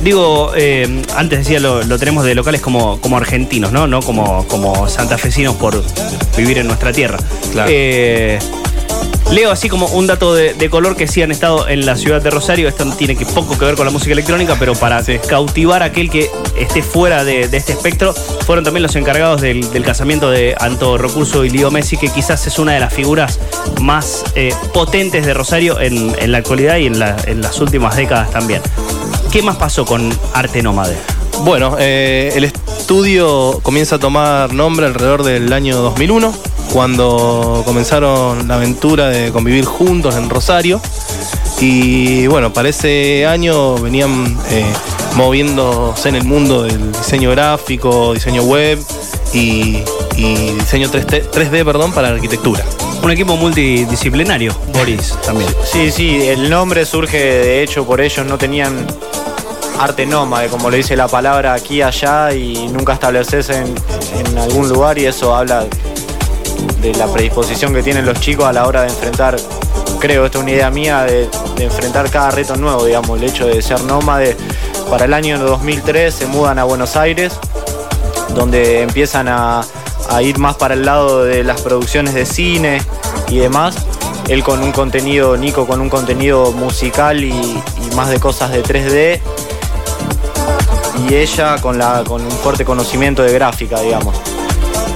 Digo, 0.02 0.52
eh, 0.54 1.02
antes 1.16 1.40
decía, 1.40 1.60
lo, 1.60 1.98
tenemos 1.98 2.24
de 2.24 2.34
locales 2.34 2.60
como, 2.60 3.00
como 3.00 3.16
argentinos, 3.16 3.72
¿no? 3.72 3.86
No 3.86 4.02
como, 4.02 4.46
como 4.48 4.88
santafesinos 4.88 5.54
por 5.56 5.82
vivir 6.36 6.58
en 6.58 6.66
nuestra 6.66 6.92
tierra. 6.92 7.18
Claro. 7.52 7.70
Eh, 7.72 8.38
Leo 9.34 9.50
así 9.50 9.68
como 9.68 9.86
un 9.86 10.06
dato 10.06 10.32
de, 10.32 10.70
color 10.70 10.94
que 10.94 11.08
sí 11.08 11.20
han 11.20 11.32
estado 11.32 11.66
en 11.66 11.84
la 11.84 11.96
ciudad 11.96 12.22
de 12.22 12.30
Rosario. 12.30 12.68
Esto 12.68 12.88
tiene 12.92 13.16
que 13.16 13.26
poco 13.26 13.58
que 13.58 13.64
ver 13.64 13.74
con 13.74 13.84
la 13.84 13.90
música 13.90 14.12
electrónica, 14.12 14.54
pero 14.60 14.76
para 14.76 15.02
cautivar 15.28 15.82
a 15.82 15.86
aquel 15.86 16.08
que 16.08 16.30
esté 16.56 16.84
fuera 16.84 17.24
de, 17.24 17.40
este 17.40 17.72
espectro, 17.72 18.14
fueron 18.14 18.62
también 18.62 18.84
los 18.84 18.94
encargados 18.94 19.40
del, 19.40 19.68
casamiento 19.84 20.30
de 20.30 20.54
Anto 20.60 20.98
Recurso 20.98 21.44
y 21.44 21.50
Lío 21.50 21.72
Messi, 21.72 21.96
que 21.96 22.10
quizás 22.10 22.46
es 22.46 22.60
una 22.60 22.74
de 22.74 22.80
las 22.80 22.94
figuras 22.94 23.40
más 23.80 24.22
eh, 24.36 24.54
potentes 24.72 25.26
de 25.26 25.34
Rosario 25.34 25.80
en, 25.80 26.30
la 26.30 26.38
actualidad 26.38 26.76
y 26.76 26.86
en, 26.86 27.00
las 27.00 27.60
últimas 27.60 27.96
décadas 27.96 28.30
también. 28.30 28.62
¿Qué 29.32 29.42
más 29.42 29.56
pasó 29.56 29.84
con 29.84 30.16
Arte 30.32 30.62
Nómade? 30.62 30.96
Bueno, 31.40 31.74
eh, 31.80 32.30
el 32.36 32.44
estudio 32.44 33.58
comienza 33.64 33.96
a 33.96 33.98
tomar 33.98 34.52
nombre 34.52 34.86
alrededor 34.86 35.24
del 35.24 35.52
año 35.52 35.78
2001 35.78 36.53
cuando 36.72 37.62
comenzaron 37.64 38.48
la 38.48 38.56
aventura 38.56 39.08
de 39.08 39.32
convivir 39.32 39.64
juntos 39.64 40.16
en 40.16 40.28
Rosario. 40.30 40.80
Y 41.60 42.26
bueno, 42.26 42.52
para 42.52 42.68
ese 42.68 43.26
año 43.26 43.76
venían 43.76 44.36
eh, 44.50 44.64
moviéndose 45.16 46.08
en 46.08 46.16
el 46.16 46.24
mundo 46.24 46.62
del 46.62 46.92
diseño 46.92 47.30
gráfico, 47.30 48.12
diseño 48.14 48.42
web 48.42 48.78
y, 49.32 49.82
diseño 50.58 50.88
3D, 50.90 51.64
perdón, 51.64 51.92
para 51.92 52.10
la 52.10 52.14
arquitectura. 52.16 52.64
Un 53.02 53.10
equipo 53.10 53.36
multidisciplinario, 53.36 54.54
Boris, 54.72 55.16
también. 55.24 55.50
Sí, 55.64 55.90
sí, 55.90 56.22
el 56.22 56.48
nombre 56.48 56.84
surge 56.86 57.18
de 57.18 57.62
hecho 57.62 57.84
por 57.84 58.00
ellos, 58.00 58.26
no 58.26 58.38
tenían 58.38 58.86
arte 59.78 60.06
nómade, 60.06 60.48
como 60.48 60.70
le 60.70 60.78
dice 60.78 60.96
la 60.96 61.08
palabra 61.08 61.54
aquí 61.54 61.82
allá 61.82 62.32
y 62.32 62.68
nunca 62.68 62.94
establecerse 62.94 63.56
en, 63.56 63.74
en 64.26 64.38
algún 64.38 64.68
lugar 64.68 64.98
y 64.98 65.06
eso 65.06 65.34
habla 65.34 65.66
de 66.84 66.92
la 66.98 67.06
predisposición 67.06 67.72
que 67.72 67.82
tienen 67.82 68.04
los 68.04 68.20
chicos 68.20 68.44
a 68.44 68.52
la 68.52 68.66
hora 68.66 68.82
de 68.82 68.88
enfrentar, 68.88 69.36
creo, 70.00 70.26
esta 70.26 70.36
es 70.36 70.42
una 70.42 70.52
idea 70.52 70.70
mía, 70.70 71.04
de, 71.04 71.30
enfrentar 71.58 72.10
cada 72.10 72.30
reto 72.30 72.56
nuevo, 72.56 72.84
digamos, 72.84 73.18
el 73.18 73.24
hecho 73.24 73.46
de 73.46 73.62
ser 73.62 73.82
nómade. 73.84 74.36
Para 74.90 75.06
el 75.06 75.14
año 75.14 75.38
2003 75.38 76.12
se 76.12 76.26
mudan 76.26 76.58
a 76.58 76.64
Buenos 76.64 76.94
Aires, 76.96 77.32
donde 78.34 78.82
empiezan 78.82 79.28
a, 79.28 79.64
ir 80.20 80.38
más 80.38 80.56
para 80.56 80.74
el 80.74 80.84
lado 80.84 81.24
de 81.24 81.42
las 81.42 81.62
producciones 81.62 82.12
de 82.12 82.26
cine 82.26 82.82
y 83.28 83.38
demás. 83.38 83.76
Él 84.28 84.44
con 84.44 84.62
un 84.62 84.70
contenido, 84.70 85.38
Nico 85.38 85.66
con 85.66 85.80
un 85.80 85.88
contenido 85.88 86.52
musical 86.52 87.24
y, 87.24 87.32
más 87.96 88.10
de 88.10 88.20
cosas 88.20 88.52
de 88.52 88.62
3D. 88.62 89.20
Y 91.08 91.14
ella 91.14 91.56
con, 91.62 91.78
la, 91.78 92.04
con 92.06 92.22
un 92.22 92.30
fuerte 92.30 92.66
conocimiento 92.66 93.22
de 93.22 93.32
gráfica, 93.32 93.80
digamos. 93.80 94.33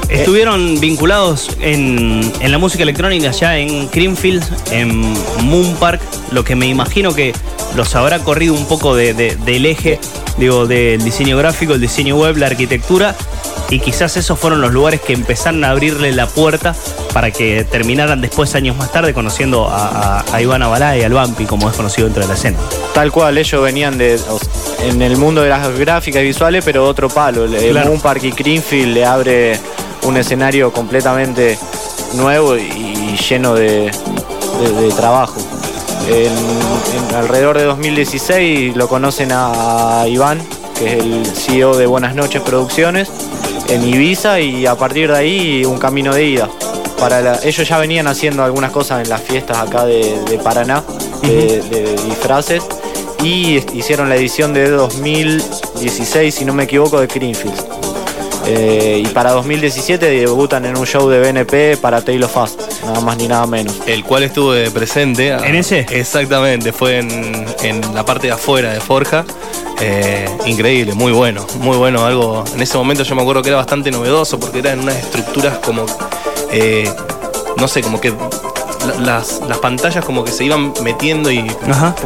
Estuvieron 0.09 0.81
vinculados 0.81 1.51
en, 1.61 2.33
la 2.43 2.59
música 2.59 2.83
electrónica 2.83 3.31
ya 3.31 3.59
en 3.59 3.89
Creamfield, 3.89 4.43
en 4.73 5.03
Moon 5.43 5.77
Park, 5.79 6.01
lo 6.31 6.45
que 6.45 6.57
me 6.57 6.67
imagino 6.67 7.15
que 7.15 7.35
los 7.77 7.95
habrá 7.95 8.19
corrido 8.21 8.55
un 8.55 8.67
poco 8.67 8.97
del 8.97 9.67
eje, 9.67 10.01
digo, 10.39 10.67
del 10.67 11.03
diseño 11.05 11.37
gráfico, 11.37 11.75
el 11.75 11.81
diseño 11.81 12.17
web, 12.17 12.37
la 12.39 12.47
arquitectura, 12.47 13.15
y 13.71 13.81
quizás 13.81 14.17
esos 14.17 14.39
fueron 14.39 14.63
los 14.63 14.73
lugares 14.73 15.01
que 15.03 15.13
empezaron 15.13 15.63
a 15.65 15.71
abrirle 15.71 16.13
la 16.13 16.27
puerta 16.27 16.75
para 17.13 17.31
que 17.31 17.65
terminaran 17.65 18.23
después, 18.23 18.55
años 18.55 18.77
más 18.77 18.91
tarde, 18.91 19.13
conociendo 19.13 19.69
a, 19.71 20.25
Iván 20.41 20.63
Abalá 20.63 20.97
y 20.97 21.03
al 21.03 21.13
Vampi, 21.13 21.45
como 21.45 21.69
es 21.69 21.77
conocido 21.77 22.07
dentro 22.07 22.23
de 22.23 22.29
la 22.29 22.35
escena. 22.35 22.57
Tal 22.95 23.13
cual, 23.13 23.37
ellos 23.37 23.63
venían 23.63 23.99
de 23.99 24.19
en 24.83 25.03
el 25.03 25.17
mundo 25.17 25.43
de 25.43 25.51
las 25.51 25.77
gráficas 25.79 26.23
y 26.23 26.27
visuales, 26.27 26.65
pero 26.65 26.87
otro 26.87 27.09
palo. 27.09 27.47
Moon 27.47 28.01
Park 28.01 28.25
y 28.25 28.33
Creamfield 28.33 28.95
le 28.95 29.05
abre 29.05 29.59
un 30.09 30.17
escenario 30.17 30.73
completamente 30.73 31.59
nuevo 32.15 32.57
y 32.57 33.15
lleno 33.17 33.55
de, 33.55 33.91
trabajo. 34.97 35.37
En, 36.09 37.15
alrededor 37.15 37.59
de 37.59 37.65
2016 37.65 38.75
lo 38.75 38.89
conocen 38.89 39.31
a 39.33 40.05
Iván, 40.09 40.41
que 40.79 40.95
es 40.95 41.05
el 41.05 41.27
CEO 41.27 41.77
de 41.77 41.87
Buenas 41.87 42.15
noches 42.15 42.41
Producciones, 42.41 43.11
en 43.69 43.87
Ibiza 43.87 44.41
y 44.41 44.65
a 44.65 44.77
partir 44.77 45.13
de 45.13 45.19
ahí 45.19 45.65
un 45.67 45.79
camino 45.79 46.15
de 46.15 46.25
ida. 46.25 46.49
Para 46.99 47.41
ellos 47.45 47.69
ya 47.69 47.79
venían 47.79 48.07
haciendo 48.07 48.43
algunas 48.43 48.73
cosas 48.73 49.03
en 49.03 49.11
las 49.11 49.21
fiestas 49.21 49.59
acá 49.59 49.85
de, 49.85 50.41
Paraná, 50.43 50.83
de, 51.21 51.61
de 51.71 51.97
disfraces, 52.07 52.65
y 53.23 53.59
hicieron 53.77 54.09
la 54.09 54.17
edición 54.17 54.55
de 54.55 54.71
2016, 54.71 56.35
si 56.35 56.45
no 56.47 56.55
me 56.55 56.65
equivoco, 56.65 56.99
de 56.99 57.07
Greenfield. 57.07 57.78
Eh, 58.51 59.03
y 59.05 59.09
para 59.09 59.33
2017 59.33 60.07
debutan 60.07 60.65
en 60.65 60.79
un 60.79 60.87
show 60.87 61.07
de 61.09 61.21
BNP 61.21 61.77
para 61.77 62.01
Taylor 62.01 62.31
Fast, 62.31 62.83
nada 62.83 63.01
más 63.01 63.19
ni 63.19 63.29
nada 63.29 63.47
menos. 63.47 63.77
El 63.87 64.05
cual 64.05 64.23
estuve 64.23 64.71
presente. 64.71 65.29
¿En 65.29 65.55
ese? 65.55 65.81
Exactamente, 65.91 66.73
fue 66.73 66.99
en, 66.99 67.95
la 67.95 68.07
parte 68.07 68.29
de 68.29 68.33
afuera 68.33 68.73
de 68.73 68.81
Forja. 68.81 69.27
Eh, 69.81 70.27
increíble, 70.47 70.95
muy 70.95 71.13
bueno, 71.13 71.47
muy 71.61 71.77
bueno. 71.77 72.07
Algo 72.07 72.43
en 72.55 72.63
ese 72.63 72.79
momento 72.79 73.03
yo 73.03 73.15
me 73.15 73.21
acuerdo 73.21 73.43
que 73.43 73.51
era 73.51 73.59
bastante 73.59 73.91
novedoso 73.91 74.41
porque 74.41 74.61
eran 74.61 74.81
unas 74.81 74.97
estructuras 74.97 75.59
como, 75.59 75.85
eh, 76.51 76.91
no 77.59 77.69
sé, 77.69 77.83
como 77.83 78.01
que 78.01 78.15
las, 79.01 79.41
pantallas 79.61 80.05
como 80.05 80.25
que 80.25 80.31
se 80.31 80.45
iban 80.45 80.73
metiendo 80.83 81.31
y 81.31 81.45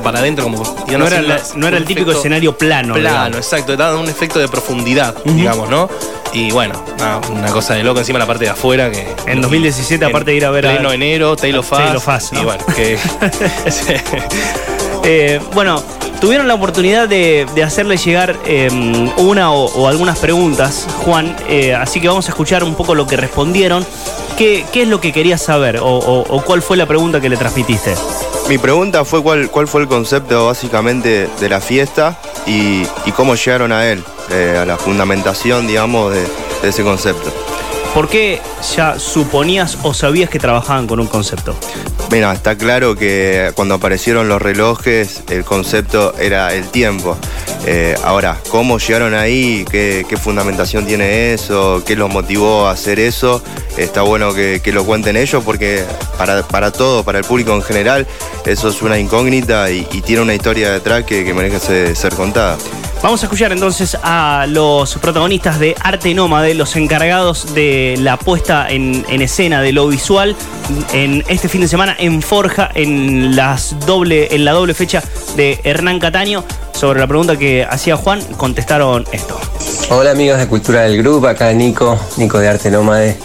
para 0.02 0.20
adentro 0.20 0.44
como 0.44 0.62
no 0.62 1.06
era, 1.06 1.40
no 1.54 1.68
era 1.68 1.76
el 1.76 1.84
típico 1.84 2.12
escenario 2.12 2.56
plano 2.56 2.94
plano 2.94 3.36
exacto 3.36 3.76
daba 3.76 3.98
un 3.98 4.08
efecto 4.08 4.38
de 4.38 4.48
profundidad 4.48 5.14
digamos 5.24 5.68
no 5.68 5.88
y 6.34 6.50
bueno, 6.50 6.82
una, 7.30 7.48
cosa 7.48 7.74
de 7.74 7.84
loco 7.84 8.00
encima 8.00 8.18
la 8.18 8.26
parte 8.26 8.44
de 8.44 8.50
afuera 8.50 8.90
que. 8.90 9.06
En 9.26 9.42
2017, 9.42 10.02
aparte 10.02 10.30
de 10.30 10.38
ir 10.38 10.46
a 10.46 10.50
ver 10.50 10.64
pleno 10.64 10.88
a. 10.88 10.94
enero, 10.94 11.36
Taylor 11.36 11.62
Fast. 11.62 12.32
Y 12.32 12.42
bueno, 12.42 12.64
que. 12.74 12.98
Eh, 15.04 15.40
bueno, 15.52 15.82
tuvieron 16.22 16.46
la 16.46 16.54
oportunidad 16.54 17.08
de, 17.08 17.48
hacerle 17.66 17.96
llegar 17.96 18.38
em, 18.46 19.10
una 19.16 19.50
o, 19.50 19.88
algunas 19.88 20.20
preguntas, 20.20 20.86
Juan, 21.04 21.34
eh, 21.48 21.74
así 21.74 22.00
que 22.00 22.06
vamos 22.06 22.26
a 22.26 22.28
escuchar 22.28 22.62
un 22.62 22.76
poco 22.76 22.94
lo 22.94 23.08
que 23.08 23.16
respondieron. 23.16 23.84
¿Qué, 24.38 24.64
es 24.72 24.88
lo 24.88 25.00
que 25.00 25.12
querías 25.12 25.42
saber 25.42 25.80
o, 25.82 26.42
cuál 26.46 26.62
fue 26.62 26.76
la 26.76 26.86
pregunta 26.86 27.20
que 27.20 27.28
le 27.28 27.36
transmitiste? 27.36 27.96
Mi 28.48 28.56
pregunta 28.56 29.04
fue 29.04 29.20
cuál, 29.20 29.50
cuál 29.50 29.66
fue 29.66 29.80
el 29.82 29.88
concepto 29.88 30.46
básicamente 30.46 31.28
de 31.40 31.48
la 31.48 31.60
fiesta 31.60 32.16
y, 32.46 32.84
cómo 33.16 33.34
llegaron 33.34 33.72
a 33.72 33.88
él, 33.88 34.04
eh, 34.30 34.58
a 34.62 34.64
la 34.64 34.78
fundamentación, 34.78 35.66
digamos, 35.66 36.12
de, 36.12 36.24
ese 36.62 36.84
concepto. 36.84 37.32
¿Por 37.94 38.08
qué 38.08 38.40
ya 38.74 38.98
suponías 38.98 39.76
o 39.82 39.92
sabías 39.92 40.30
que 40.30 40.38
trabajaban 40.38 40.86
con 40.86 40.98
un 40.98 41.06
concepto? 41.06 41.54
Mira, 42.10 42.32
está 42.32 42.56
claro 42.56 42.96
que 42.96 43.52
cuando 43.54 43.74
aparecieron 43.74 44.28
los 44.28 44.40
relojes, 44.40 45.22
el 45.28 45.44
concepto 45.44 46.14
era 46.18 46.54
el 46.54 46.68
tiempo. 46.68 47.18
Eh, 47.66 47.94
ahora, 48.02 48.38
¿cómo 48.48 48.78
llegaron 48.78 49.12
ahí? 49.12 49.66
¿Qué, 49.70 50.04
fundamentación 50.20 50.86
tiene 50.86 51.34
eso? 51.34 51.82
¿Qué 51.86 51.94
los 51.94 52.10
motivó 52.10 52.66
a 52.66 52.72
hacer 52.72 52.98
eso? 52.98 53.42
Está 53.76 54.00
bueno 54.02 54.32
que, 54.32 54.60
lo 54.72 54.84
cuenten 54.84 55.16
ellos 55.16 55.44
porque 55.44 55.84
para, 56.16 56.42
para, 56.42 56.70
todo, 56.70 57.04
para 57.04 57.18
el 57.18 57.24
público 57.24 57.52
en 57.52 57.62
general, 57.62 58.06
eso 58.46 58.68
es 58.70 58.80
una 58.80 58.98
incógnita 58.98 59.70
y, 59.70 59.84
tiene 60.02 60.22
una 60.22 60.34
historia 60.34 60.72
detrás 60.72 61.04
que, 61.04 61.24
que 61.24 61.34
merece 61.34 61.94
ser 61.94 62.14
contada. 62.14 62.56
Vamos 63.02 63.20
a 63.24 63.26
escuchar 63.26 63.50
entonces 63.50 63.98
a 64.00 64.46
los 64.48 64.94
protagonistas 64.98 65.58
de 65.58 65.74
Arte 65.82 66.14
Nómade, 66.14 66.54
los 66.54 66.76
encargados 66.76 67.52
de 67.52 67.96
la 67.98 68.16
puesta 68.16 68.68
en, 68.70 69.04
escena 69.20 69.60
de 69.60 69.72
lo 69.72 69.88
visual 69.88 70.36
en 70.92 71.24
este 71.26 71.48
fin 71.48 71.62
de 71.62 71.68
semana 71.68 71.96
en 71.98 72.22
Forja, 72.22 72.70
en, 72.72 73.34
la 73.34 73.58
doble 73.86 74.74
fecha 74.74 75.02
de 75.34 75.60
Hernán 75.64 75.98
Cataño. 75.98 76.44
Sobre 76.74 77.00
la 77.00 77.08
pregunta 77.08 77.36
que 77.36 77.66
hacía 77.68 77.96
Juan, 77.96 78.22
contestaron 78.36 79.04
esto. 79.10 79.36
Hola 79.90 80.12
amigos 80.12 80.38
de 80.38 80.46
Cultura 80.46 80.82
del 80.82 80.96
Grupo, 81.02 81.26
acá 81.26 81.52
Nico, 81.52 81.98
Nico 82.18 82.38
de 82.38 82.48
Arte 82.48 82.70
Nómade. 82.70 83.16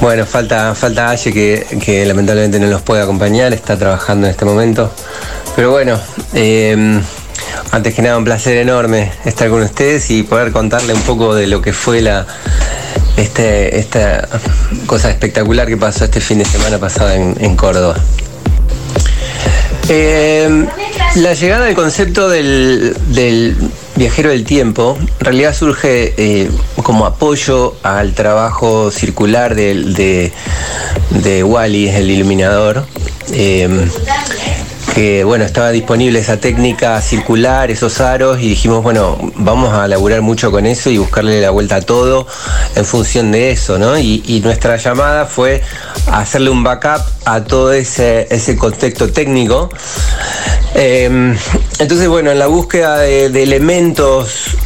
Bueno, 0.00 0.26
falta, 0.26 0.74
falta 0.74 1.10
Aye 1.10 1.32
que, 1.32 1.78
que 1.80 2.04
lamentablemente 2.04 2.58
no 2.58 2.66
los 2.66 2.82
puede 2.82 3.02
acompañar, 3.02 3.52
está 3.52 3.78
trabajando 3.78 4.26
en 4.26 4.32
este 4.32 4.44
momento. 4.44 4.90
Pero 5.54 5.70
bueno, 5.70 5.96
eh, 6.34 7.00
antes 7.70 7.94
que 7.94 8.02
nada, 8.02 8.18
un 8.18 8.24
placer 8.24 8.56
enorme 8.56 9.12
estar 9.24 9.48
con 9.48 9.62
ustedes 9.62 10.10
y 10.10 10.22
poder 10.22 10.52
contarle 10.52 10.94
un 10.94 11.02
poco 11.02 11.34
de 11.34 11.46
lo 11.46 11.62
que 11.62 11.72
fue 11.72 12.00
la, 12.00 12.26
este, 13.16 13.78
esta 13.78 14.28
cosa 14.86 15.10
espectacular 15.10 15.66
que 15.66 15.76
pasó 15.76 16.04
este 16.04 16.20
fin 16.20 16.38
de 16.38 16.44
semana 16.44 16.78
pasado 16.78 17.10
en, 17.12 17.56
Córdoba. 17.56 17.96
Eh, 19.88 20.66
la 21.16 21.34
llegada 21.34 21.66
del 21.66 21.74
concepto 21.74 22.28
del, 22.28 22.94
viajero 23.94 24.30
del 24.30 24.44
tiempo 24.44 24.98
en 25.00 25.24
realidad 25.24 25.54
surge 25.54 26.12
eh, 26.16 26.50
como 26.82 27.06
apoyo 27.06 27.76
al 27.82 28.14
trabajo 28.14 28.90
circular 28.90 29.54
de, 29.54 30.32
de, 31.10 31.44
Wally, 31.44 31.88
el 31.88 32.10
iluminador. 32.10 32.84
Eh, 33.32 33.88
que 34.96 35.24
bueno, 35.24 35.44
estaba 35.44 35.72
disponible 35.72 36.20
esa 36.20 36.38
técnica 36.38 36.98
circular, 37.02 37.70
esos 37.70 38.00
aros, 38.00 38.40
y 38.40 38.48
dijimos, 38.48 38.82
bueno, 38.82 39.18
vamos 39.34 39.74
a 39.74 39.86
laburar 39.86 40.22
mucho 40.22 40.50
con 40.50 40.64
eso 40.64 40.88
y 40.88 40.96
buscarle 40.96 41.42
la 41.42 41.50
vuelta 41.50 41.76
a 41.76 41.80
todo 41.82 42.26
en 42.74 42.82
función 42.86 43.30
de 43.30 43.50
eso, 43.50 43.78
¿no? 43.78 43.98
Y, 43.98 44.40
nuestra 44.42 44.78
llamada 44.78 45.26
fue 45.26 45.60
hacerle 46.10 46.48
un 46.48 46.64
backup 46.64 47.02
a 47.26 47.44
todo 47.44 47.74
ese, 47.74 48.56
contexto 48.58 49.12
técnico. 49.12 49.68
Em, 50.74 51.36
entonces, 51.78 52.08
bueno, 52.08 52.30
en 52.30 52.38
la 52.38 52.46
búsqueda 52.46 52.96
de, 52.96 53.28
de 53.28 53.42
elementos 53.42 54.56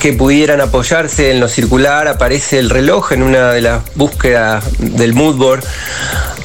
que 0.00 0.12
pudieran 0.12 0.60
apoyarse 0.60 1.30
en 1.30 1.38
lo 1.38 1.46
circular, 1.46 2.08
aparece 2.08 2.58
el 2.58 2.68
reloj 2.68 3.12
en 3.12 3.22
una 3.22 3.52
de 3.52 3.60
las 3.60 3.82
búsquedas 3.94 4.64
del 4.78 5.12
moodboard 5.14 5.62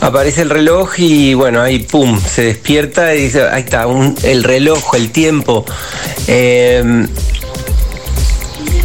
aparece 0.01 0.41
el 0.41 0.49
reloj 0.49 0.91
y 0.97 1.33
bueno, 1.33 1.61
ahí 1.61 1.79
pum, 1.79 2.19
se 2.19 2.43
despierta 2.43 3.15
y 3.15 3.23
dice, 3.23 3.47
ahí 3.47 3.63
está, 3.63 3.85
el 4.23 4.43
reloj, 4.43 4.95
el 4.95 5.11
tiempo. 5.11 5.65
Em, 6.27 7.07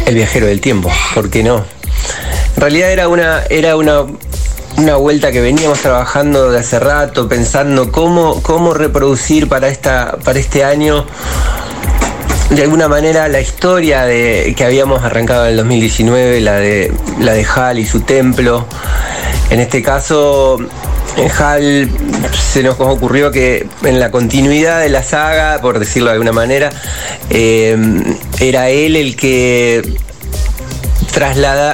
el 0.05 0.15
viajero 0.15 0.47
del 0.47 0.61
tiempo, 0.61 0.91
¿por 1.13 1.29
qué 1.29 1.43
no? 1.43 1.65
En 2.55 2.61
realidad 2.61 2.91
era 2.91 3.07
una, 3.07 3.43
era 3.49 3.75
una, 3.77 4.05
una 4.77 4.95
vuelta 4.95 5.31
que 5.31 5.41
veníamos 5.41 5.79
trabajando 5.79 6.51
de 6.51 6.59
hace 6.59 6.79
rato, 6.79 7.27
pensando 7.27 7.91
cómo, 7.91 8.41
cómo 8.41 8.73
reproducir 8.73 9.47
para, 9.47 9.69
esta, 9.69 10.17
para 10.23 10.39
este 10.39 10.63
año 10.63 11.05
de 12.49 12.61
alguna 12.61 12.87
manera 12.87 13.27
la 13.27 13.41
historia 13.41 14.03
de, 14.03 14.53
que 14.55 14.63
habíamos 14.63 15.03
arrancado 15.03 15.45
en 15.45 15.51
el 15.51 15.57
2019, 15.57 16.41
la 16.41 16.55
de, 16.55 16.93
la 17.19 17.33
de 17.33 17.45
Hal 17.45 17.79
y 17.79 17.85
su 17.85 18.01
templo. 18.01 18.65
En 19.49 19.59
este 19.59 19.81
caso, 19.81 20.57
en 21.17 21.31
Hal 21.31 21.89
se 22.31 22.63
nos 22.63 22.79
ocurrió 22.79 23.31
que 23.31 23.67
en 23.83 23.99
la 23.99 24.11
continuidad 24.11 24.81
de 24.81 24.89
la 24.89 25.03
saga, 25.03 25.59
por 25.61 25.79
decirlo 25.79 26.07
de 26.09 26.13
alguna 26.13 26.31
manera, 26.31 26.69
eh, 27.29 27.77
era 28.39 28.69
él 28.69 28.95
el 28.95 29.15
que 29.15 29.81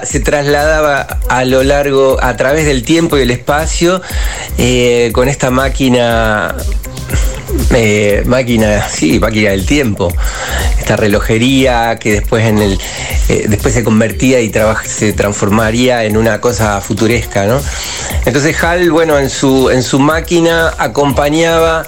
se 0.03 0.19
trasladaba 0.19 1.19
a 1.29 1.46
lo 1.46 1.63
largo, 1.63 2.17
a 2.22 2.36
través 2.36 2.65
del 2.65 2.84
tiempo 2.84 3.17
y 3.17 3.22
el 3.22 3.31
espacio, 3.31 4.01
eh, 4.58 5.12
con 5.13 5.29
esta 5.29 5.50
máquina 5.50 6.55
eh, 7.74 8.24
máquina, 8.25 8.88
sí, 8.89 9.20
máquina 9.20 9.51
del 9.51 9.65
tiempo. 9.65 10.13
Esta 10.79 10.96
relojería 10.96 11.98
que 12.00 12.13
después 12.13 12.46
en 12.46 12.60
el 12.60 12.79
eh, 13.29 13.46
después 13.48 13.74
se 13.74 13.84
convertía 13.84 14.41
y 14.41 14.51
se 14.86 15.13
transformaría 15.13 16.03
en 16.03 16.18
una 16.18 16.41
cosa 16.41 16.82
futuresca, 16.82 17.46
¿no? 17.46 17.62
Entonces 18.25 18.62
Hal, 18.63 18.91
bueno, 18.91 19.20
en 19.20 19.29
su, 19.29 19.70
en 19.70 19.84
su 19.84 20.00
máquina 20.00 20.74
acompañaba 20.77 21.86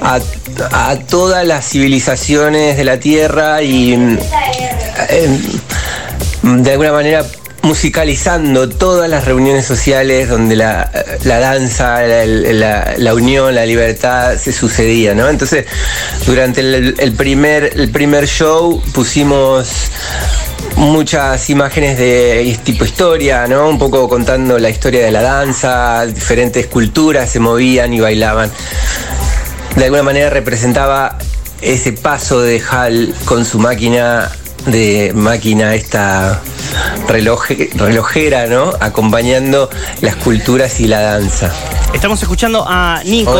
a, 0.00 0.20
todas 1.08 1.46
las 1.46 1.68
civilizaciones 1.68 2.76
de 2.76 2.84
la 2.84 2.98
Tierra 2.98 3.62
y 3.62 3.94
eh, 3.94 5.38
de 6.42 6.70
alguna 6.72 6.92
manera 6.92 7.24
musicalizando 7.62 8.68
todas 8.68 9.08
las 9.10 9.24
reuniones 9.24 9.66
sociales 9.66 10.28
donde 10.28 10.56
la, 10.56 10.90
danza, 11.24 12.02
la, 12.02 13.14
unión, 13.14 13.54
la 13.54 13.66
libertad 13.66 14.36
se 14.38 14.52
sucedía, 14.52 15.14
¿no? 15.14 15.28
Entonces, 15.28 15.66
durante 16.26 16.60
el, 16.60 17.12
primer, 17.16 17.72
el 17.74 17.90
primer 17.90 18.26
show 18.26 18.82
pusimos 18.94 19.68
muchas 20.76 21.50
imágenes 21.50 21.98
de 21.98 22.58
tipo 22.64 22.84
historia, 22.84 23.46
¿no? 23.46 23.68
Un 23.68 23.78
poco 23.78 24.08
contando 24.08 24.58
la 24.58 24.70
historia 24.70 25.04
de 25.04 25.10
la 25.10 25.22
danza, 25.22 26.06
diferentes 26.06 26.66
culturas 26.66 27.30
se 27.30 27.40
movían 27.40 27.92
y 27.92 28.00
bailaban. 28.00 28.50
De 29.76 29.84
alguna 29.84 30.02
manera 30.02 30.30
representaba 30.30 31.18
ese 31.60 31.92
paso 31.92 32.40
de 32.40 32.62
Hal 32.70 33.14
con 33.26 33.44
su 33.44 33.58
máquina 33.58 34.30
de 34.66 35.12
máquina 35.14 35.74
esta 35.74 36.42
relojera, 37.08 38.46
¿no? 38.46 38.72
Acompañando 38.80 39.70
las 40.00 40.16
culturas 40.16 40.80
y 40.80 40.86
la 40.86 41.00
danza. 41.00 41.52
Estamos 41.94 42.22
escuchando 42.22 42.64
a 42.66 43.02
Nico, 43.04 43.36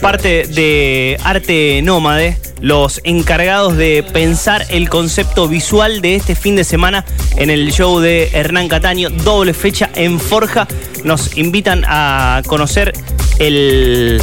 parte 0.00 0.46
de 0.46 1.18
Arte 1.24 1.80
Nómade, 1.82 2.36
los 2.60 3.00
encargados 3.04 3.76
de 3.76 4.04
pensar 4.12 4.66
el 4.68 4.88
concepto 4.90 5.48
visual 5.48 6.00
de 6.00 6.16
este 6.16 6.34
fin 6.34 6.54
de 6.54 6.64
semana 6.64 7.04
en 7.36 7.50
el 7.50 7.72
show 7.72 8.00
de 8.00 8.28
Hernán 8.32 8.68
Cataño, 8.68 9.10
doble 9.10 9.54
fecha 9.54 9.90
en 9.94 10.20
Forja. 10.20 10.68
Nos 11.04 11.36
invitan 11.36 11.84
a 11.86 12.42
conocer 12.46 12.92
el 13.38 14.20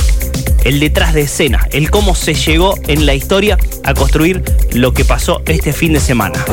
el 0.65 0.79
detrás 0.79 1.13
de 1.13 1.21
escena, 1.21 1.65
el 1.71 1.89
cómo 1.89 2.15
se 2.15 2.33
llegó 2.33 2.77
en 2.87 3.05
la 3.05 3.13
historia 3.13 3.57
a 3.83 3.93
construir 3.93 4.43
lo 4.71 4.93
que 4.93 5.05
pasó 5.05 5.41
este 5.45 5.71
fin 5.71 5.93
de 5.93 6.01
semana. 6.01 6.43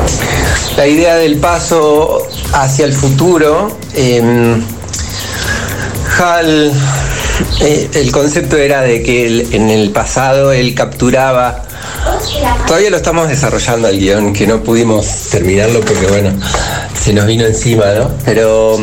La 0.77 0.87
idea 0.87 1.15
del 1.15 1.37
paso 1.37 2.25
hacia 2.53 2.85
el 2.85 2.93
futuro, 2.93 3.77
em, 3.95 4.63
Hal, 6.17 6.71
eh, 7.61 7.89
el 7.95 8.11
concepto 8.11 8.55
era 8.55 8.81
de 8.81 9.01
que 9.01 9.47
en 9.51 9.69
el 9.69 9.89
pasado 9.89 10.51
él 10.51 10.75
capturaba 10.75 11.65
Todavía 12.67 12.89
lo 12.89 12.97
estamos 12.97 13.27
desarrollando 13.27 13.87
el 13.87 13.99
guion, 13.99 14.33
que 14.33 14.47
no 14.47 14.61
pudimos 14.63 15.05
terminarlo 15.31 15.81
porque 15.81 16.07
bueno, 16.07 16.31
se 17.03 17.11
nos 17.11 17.25
vino 17.25 17.45
encima, 17.45 17.91
¿no? 17.93 18.11
Pero 18.23 18.77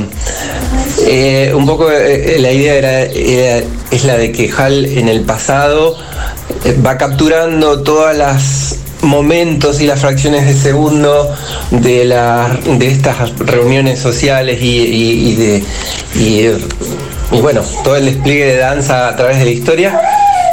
eh, 1.07 1.53
un 1.55 1.65
poco 1.67 1.91
eh, 1.91 2.37
la 2.39 2.53
idea 2.53 2.75
era, 2.75 3.03
es 3.03 4.05
la 4.05 4.19
de 4.19 4.31
que 4.31 4.51
Hal 4.53 4.85
en 4.85 5.09
el 5.09 5.23
pasado 5.23 5.97
eh, 6.67 6.77
va 6.85 6.99
capturando 6.99 7.83
todas 7.83 8.15
las 8.15 8.77
momentos 9.01 9.81
y 9.81 9.87
las 9.87 10.01
fracciones 10.01 10.45
de 10.45 10.53
segundo 10.53 11.35
de, 11.71 12.07
de 12.79 12.89
estas 12.89 13.39
reuniones 13.39 13.99
sociales 13.99 14.59
y, 14.61 15.35
de, 15.37 15.65
y, 16.15 17.41
bueno, 17.41 17.63
todo 17.83 17.97
el 17.97 18.05
despliegue 18.05 18.45
de 18.45 18.57
danza 18.59 19.09
a 19.09 19.17
través 19.17 19.39
de 19.39 19.47
la 19.47 19.51
historia 19.51 20.01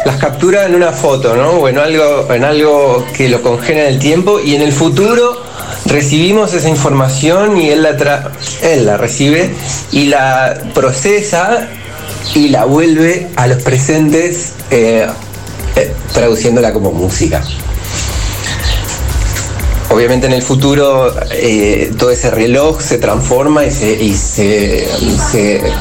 las 0.06 0.16
captura 0.16 0.66
en 0.66 0.76
una 0.76 0.94
foto, 0.94 1.36
¿no? 1.36 1.50
O 1.50 1.68
en 1.68 1.78
algo, 1.78 2.32
en 2.32 2.46
algo 2.46 3.06
que 3.14 3.28
lo 3.28 3.42
congena 3.42 3.82
en 3.82 3.88
el 3.88 4.00
tiempo 4.00 4.40
y 4.40 4.56
en 4.56 4.62
el 4.62 4.72
futuro 4.72 5.47
recibimos 5.88 6.54
esa 6.54 6.70
información 6.70 7.58
y 7.58 7.70
él 7.70 7.84
la, 7.84 8.32
él 8.62 8.86
la 8.86 8.98
recibe 8.98 9.50
y 9.92 10.06
la 10.06 10.58
procesa 10.74 11.68
y 12.36 12.50
la 12.50 12.66
vuelve 12.66 13.30
a 13.36 13.48
los 13.48 13.62
presentes 13.64 14.54
eh, 14.70 15.08
eh, 15.76 15.94
traduciéndola 16.14 16.74
como 16.74 16.92
música. 16.92 17.44
obviamente 19.90 20.28
en 20.28 20.34
el 20.34 20.42
futuro 20.42 21.16
eh, 21.32 21.92
todo 21.98 22.12
ese 22.12 22.30
reloj 22.30 22.82
se 22.82 22.98
transforma 22.98 23.66
y 23.66 23.72
se, 23.72 24.88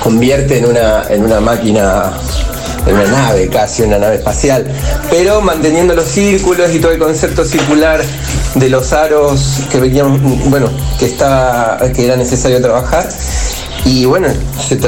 convierte 0.02 0.58
en 0.58 0.66
una, 0.66 1.04
en 1.08 1.24
una 1.24 1.40
máquina 1.40 2.12
una 2.92 3.04
nave, 3.04 3.48
casi 3.48 3.82
una 3.82 3.98
nave 3.98 4.16
espacial, 4.16 4.66
pero 5.10 5.40
manteniendo 5.40 5.94
los 5.94 6.06
círculos 6.06 6.72
y 6.74 6.78
todo 6.78 6.92
el 6.92 6.98
concepto 6.98 7.44
circular 7.44 8.02
de 8.54 8.70
los 8.70 8.92
aros 8.92 9.60
que 9.70 9.80
venían, 9.80 10.50
bueno, 10.50 10.70
que 10.98 11.06
estaba, 11.06 11.78
que 11.92 12.04
era 12.04 12.16
necesario 12.16 12.60
trabajar. 12.60 13.08
Y 13.84 14.04
bueno, 14.04 14.28
se, 14.58 14.78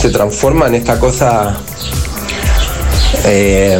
se 0.00 0.10
transforma 0.10 0.66
en 0.66 0.76
esta 0.76 0.98
cosa. 0.98 1.56
Eh, 3.24 3.78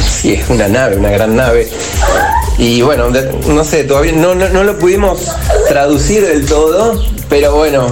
sí, 0.00 0.34
es 0.34 0.48
una 0.48 0.68
nave, 0.68 0.96
una 0.96 1.10
gran 1.10 1.36
nave. 1.36 1.68
Y 2.58 2.82
bueno, 2.82 3.08
no 3.48 3.64
sé, 3.64 3.84
todavía 3.84 4.12
no, 4.12 4.34
no 4.34 4.64
lo 4.64 4.78
pudimos 4.78 5.32
traducir 5.68 6.26
del 6.26 6.46
todo, 6.46 7.02
pero 7.28 7.54
bueno, 7.54 7.90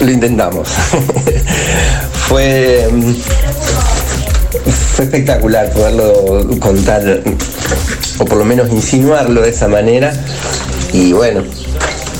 lo 0.00 0.10
intentamos. 0.10 0.68
Fue 2.28 2.88
fue 4.94 5.06
espectacular 5.06 5.72
poderlo 5.72 6.48
contar, 6.60 7.20
o 8.18 8.24
por 8.24 8.38
lo 8.38 8.44
menos 8.44 8.70
insinuarlo 8.70 9.42
de 9.42 9.50
esa 9.50 9.66
manera. 9.66 10.12
Y 10.92 11.12
bueno, 11.12 11.42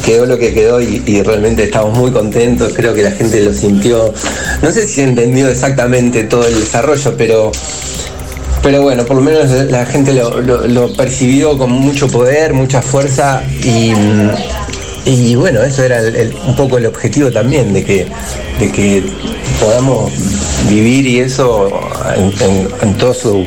quedó 0.04 0.26
lo 0.26 0.38
que 0.38 0.52
quedó 0.52 0.80
y, 0.80 1.22
realmente 1.22 1.62
estamos 1.62 1.96
muy 1.96 2.10
contentos, 2.10 2.72
creo 2.74 2.92
que 2.92 3.02
la 3.02 3.12
gente 3.12 3.40
lo 3.44 3.54
sintió, 3.54 4.12
no 4.60 4.72
sé 4.72 4.88
si 4.88 5.02
entendió 5.02 5.48
exactamente 5.48 6.24
todo 6.24 6.46
el 6.46 6.58
desarrollo, 6.58 7.14
pero, 7.16 7.52
pero 8.60 8.82
bueno, 8.82 9.04
por 9.04 9.16
lo 9.16 9.22
menos 9.22 9.48
la 9.70 9.86
gente 9.86 10.12
lo, 10.12 10.92
percibió 10.96 11.56
con 11.56 11.70
mucho 11.70 12.08
poder, 12.08 12.54
mucha 12.54 12.82
fuerza 12.82 13.44
y, 13.62 13.92
y 15.04 15.34
bueno, 15.34 15.62
eso 15.62 15.82
era 15.82 16.00
un 16.46 16.56
poco 16.56 16.78
el 16.78 16.86
objetivo 16.86 17.30
también, 17.30 17.72
de 17.72 17.84
que, 17.84 18.06
de 18.58 18.72
que 18.72 19.02
podamos 19.60 20.12
vivir 20.68 21.06
y 21.06 21.20
eso 21.20 21.68
en, 22.16 22.94
toda 22.96 23.14
su, 23.14 23.44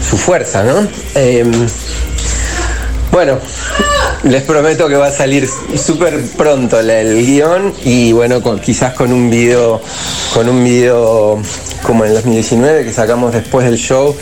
fuerza, 0.00 0.62
¿no? 0.62 0.86
Em, 1.16 1.50
bueno, 3.10 3.38
les 4.22 4.42
prometo 4.42 4.88
que 4.88 4.94
va 4.94 5.08
a 5.08 5.12
salir 5.12 5.48
súper 5.76 6.22
pronto 6.36 6.78
el, 6.78 7.26
guion 7.26 7.74
y 7.84 8.12
bueno, 8.12 8.40
quizás 8.60 8.94
con 8.94 9.12
un 9.12 9.28
video, 9.30 9.80
con 10.32 10.48
un 10.48 10.62
video 10.62 11.40
como 11.82 12.04
en 12.04 12.10
el 12.10 12.16
2019 12.16 12.84
que 12.84 12.92
sacamos 12.92 13.32
después 13.32 13.66
del 13.66 13.76
show, 13.76 14.16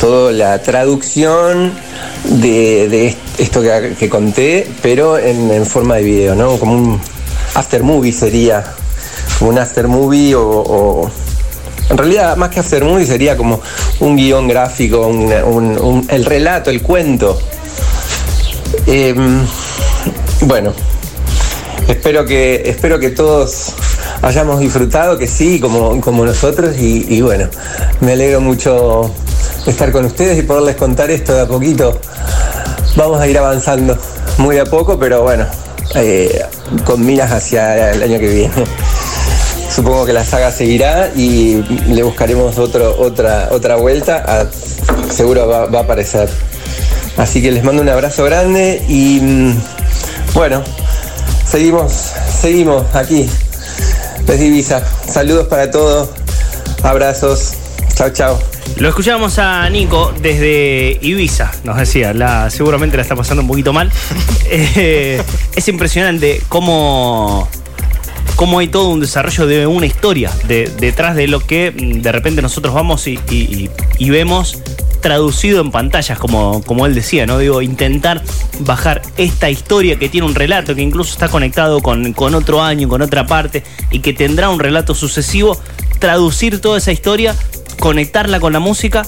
toda 0.00 0.32
la 0.32 0.60
traducción 0.62 1.72
de, 2.24 3.16
esto 3.38 3.62
que, 3.62 4.08
conté, 4.08 4.70
pero 4.82 5.18
en, 5.18 5.64
forma 5.66 5.96
de 5.96 6.02
video, 6.02 6.34
¿no? 6.34 6.58
Como 6.58 6.74
un 6.74 7.00
after 7.54 7.82
movie 7.82 8.12
sería, 8.12 8.64
un 9.40 9.58
after 9.58 9.88
movie 9.88 10.34
o 10.34 11.10
en 11.90 11.98
realidad, 11.98 12.36
más 12.36 12.50
que 12.50 12.60
hacer 12.60 12.84
movie, 12.84 13.06
sería 13.06 13.36
como 13.36 13.60
un 14.00 14.16
guion 14.16 14.48
gráfico, 14.48 15.10
el 16.08 16.24
relato, 16.24 16.70
el 16.70 16.82
cuento. 16.82 17.38
Em, 18.86 19.46
bueno, 20.40 20.72
espero 21.86 22.24
que, 22.24 22.62
espero 22.66 22.98
que 22.98 23.10
todos 23.10 23.74
hayamos 24.22 24.60
disfrutado, 24.60 25.18
que 25.18 25.26
sí, 25.26 25.60
como, 25.60 26.00
como 26.00 26.24
nosotros, 26.24 26.74
y, 26.78 27.20
bueno, 27.20 27.48
me 28.00 28.12
alegro 28.12 28.40
mucho 28.40 29.12
estar 29.66 29.90
con 29.92 30.04
ustedes 30.04 30.38
y 30.38 30.42
poderles 30.42 30.76
contar 30.76 31.10
esto 31.10 31.34
de 31.34 31.42
a 31.42 31.46
poquito. 31.46 31.98
Vamos 32.96 33.20
a 33.20 33.26
ir 33.26 33.38
avanzando 33.38 33.96
muy 34.38 34.58
a 34.58 34.64
poco, 34.64 34.98
pero 34.98 35.22
bueno, 35.22 35.46
eh, 35.94 36.44
con 36.84 37.04
miras 37.04 37.32
hacia 37.32 37.92
el 37.92 38.02
año 38.02 38.18
que 38.18 38.28
viene 38.28 38.52
supongo 39.74 40.06
que 40.06 40.12
la 40.12 40.24
saga 40.24 40.52
seguirá 40.52 41.10
y 41.16 41.62
le 41.88 42.02
buscaremos 42.04 42.58
otro, 42.58 42.96
otra, 42.98 43.48
otra 43.50 43.76
vuelta. 43.76 44.48
seguro 45.10 45.48
va, 45.48 45.78
a 45.78 45.82
aparecer. 45.82 46.28
Así 47.16 47.42
que 47.42 47.50
les 47.50 47.64
mando 47.64 47.82
un 47.82 47.88
abrazo 47.88 48.24
grande 48.24 48.84
y 48.88 49.20
mm, 49.20 49.54
bueno, 50.34 50.62
seguimos, 51.46 52.12
seguimos 52.40 52.94
aquí 52.94 53.28
desde 54.26 54.46
Ibiza. 54.46 54.82
Saludos 55.06 55.48
para 55.48 55.70
todos, 55.70 56.08
abrazos, 56.82 57.54
chao 57.94 58.10
chao. 58.10 58.38
Lo 58.76 58.88
escuchamos 58.88 59.38
a 59.38 59.68
Nico 59.70 60.12
desde 60.20 60.98
Ibiza, 61.00 61.52
nos 61.64 61.76
decía, 61.76 62.12
la, 62.12 62.50
seguramente 62.50 62.96
la 62.96 63.02
está 63.02 63.14
pasando 63.14 63.42
un 63.42 63.48
poquito 63.48 63.72
mal. 63.72 63.90
Eh, 64.46 65.20
es 65.56 65.68
impresionante 65.68 66.40
cómo 66.48 67.48
cómo 68.36 68.58
hay 68.58 68.68
todo 68.68 68.90
un 68.90 69.00
desarrollo 69.00 69.46
de 69.46 69.66
una 69.66 69.86
historia 69.86 70.30
detrás 70.46 71.14
de 71.14 71.28
lo 71.28 71.40
que 71.40 71.72
de 71.72 72.12
repente 72.12 72.42
nosotros 72.42 72.74
vamos 72.74 73.06
y, 73.06 73.70
vemos 74.00 74.58
traducido 75.00 75.60
en 75.60 75.70
pantallas, 75.70 76.18
como, 76.18 76.62
como 76.62 76.86
él 76.86 76.94
decía, 76.94 77.26
¿no? 77.26 77.38
Digo, 77.38 77.60
intentar 77.60 78.22
bajar 78.60 79.02
esta 79.18 79.50
historia 79.50 79.98
que 79.98 80.08
tiene 80.08 80.26
un 80.26 80.34
relato, 80.34 80.74
que 80.74 80.80
incluso 80.80 81.12
está 81.12 81.28
conectado 81.28 81.80
con, 81.80 82.14
con 82.14 82.34
otro 82.34 82.62
año, 82.62 82.88
con 82.88 83.02
otra 83.02 83.26
parte, 83.26 83.64
y 83.90 84.00
que 84.00 84.14
tendrá 84.14 84.48
un 84.48 84.58
relato 84.58 84.94
sucesivo, 84.94 85.60
traducir 85.98 86.58
toda 86.60 86.78
esa 86.78 86.90
historia, 86.90 87.36
conectarla 87.84 88.40
con 88.40 88.54
la 88.54 88.60
música 88.60 89.02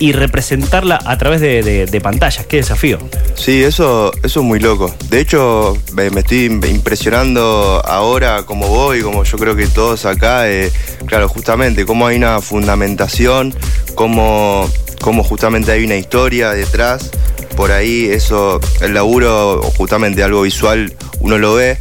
y 0.00 0.10
representarla 0.10 0.98
a 1.04 1.16
través 1.18 1.40
de, 1.40 2.00
pantallas. 2.02 2.44
Qué 2.46 2.56
desafío. 2.56 2.98
Sí, 3.36 3.62
eso, 3.62 4.10
eso 4.24 4.40
es 4.40 4.44
muy 4.44 4.58
loco. 4.58 4.92
De 5.08 5.20
hecho, 5.20 5.78
me, 5.92 6.08
estoy 6.08 6.46
impresionando 6.46 7.80
ahora 7.86 8.42
como 8.42 8.66
vos 8.66 8.96
y 8.96 9.02
como 9.02 9.22
yo 9.22 9.38
creo 9.38 9.54
que 9.54 9.68
todos 9.68 10.04
acá, 10.04 10.50
eh, 10.50 10.72
claro, 11.06 11.28
justamente, 11.28 11.86
cómo 11.86 12.08
hay 12.08 12.16
una 12.16 12.40
fundamentación, 12.40 13.54
cómo, 13.94 14.68
cómo 15.00 15.22
justamente 15.22 15.70
hay 15.70 15.84
una 15.84 15.94
historia 15.94 16.50
detrás. 16.50 17.12
Por 17.56 17.70
ahí 17.70 18.06
eso, 18.06 18.58
el 18.80 18.94
laburo, 18.94 19.62
justamente 19.76 20.24
algo 20.24 20.42
visual, 20.42 20.92
uno 21.20 21.38
lo 21.38 21.54
ve, 21.54 21.78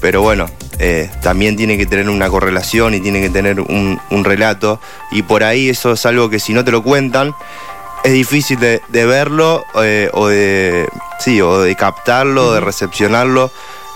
pero 0.00 0.22
bueno, 0.22 0.50
eh, 0.78 1.10
también 1.22 1.56
tiene 1.56 1.76
que 1.76 1.86
tener 1.86 2.08
una 2.08 2.28
correlación 2.28 2.94
y 2.94 3.00
tiene 3.00 3.20
que 3.20 3.30
tener 3.30 3.60
un, 3.60 3.98
relato. 4.24 4.80
Y 5.10 5.22
por 5.22 5.42
ahí 5.42 5.68
eso 5.68 5.92
es 5.92 6.06
algo 6.06 6.28
que 6.30 6.38
si 6.38 6.52
no 6.52 6.64
te 6.64 6.70
lo 6.70 6.82
cuentan, 6.82 7.34
es 8.04 8.12
difícil 8.12 8.58
de, 8.58 8.80
verlo 8.88 9.64
eh, 9.82 10.08
o, 10.12 10.28
de, 10.28 10.88
sí, 11.18 11.40
o 11.40 11.60
de 11.60 11.74
captarlo, 11.74 12.52
de 12.52 12.60
recepcionarlo 12.60 13.50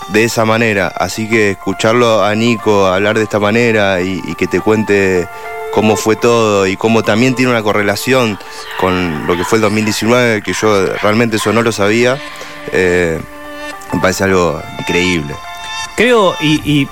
de 0.09 0.25
esa 0.25 0.45
manera. 0.45 0.89
Así 0.89 1.29
que 1.29 1.53
escucharlo 1.53 2.25
a 2.25 2.35
Nico 2.35 2.87
hablar 2.87 3.17
de 3.17 3.25
esta 3.25 3.39
manera 3.39 4.01
y, 4.01 4.35
que 4.35 4.47
te 4.47 4.61
cuente 4.61 5.29
cómo 5.73 5.97
fue 5.97 6.17
todo 6.17 6.67
y 6.67 6.77
cómo 6.77 7.03
también 7.03 7.35
tiene 7.35 7.51
una 7.51 7.63
correlación 7.63 8.39
con 8.79 9.27
lo 9.27 9.37
que 9.37 9.45
fue 9.45 9.59
el 9.59 9.63
2019, 9.63 10.43
que 10.43 10.53
yo 10.53 10.87
realmente 11.01 11.37
eso 11.37 11.53
no 11.53 11.63
lo 11.63 11.73
sabía, 11.73 12.19
eh, 12.73 13.19
me 13.93 14.01
parece 14.01 14.25
algo 14.25 14.61
increíble. 14.81 15.35
Creo, 15.97 16.35
y, 16.41 16.87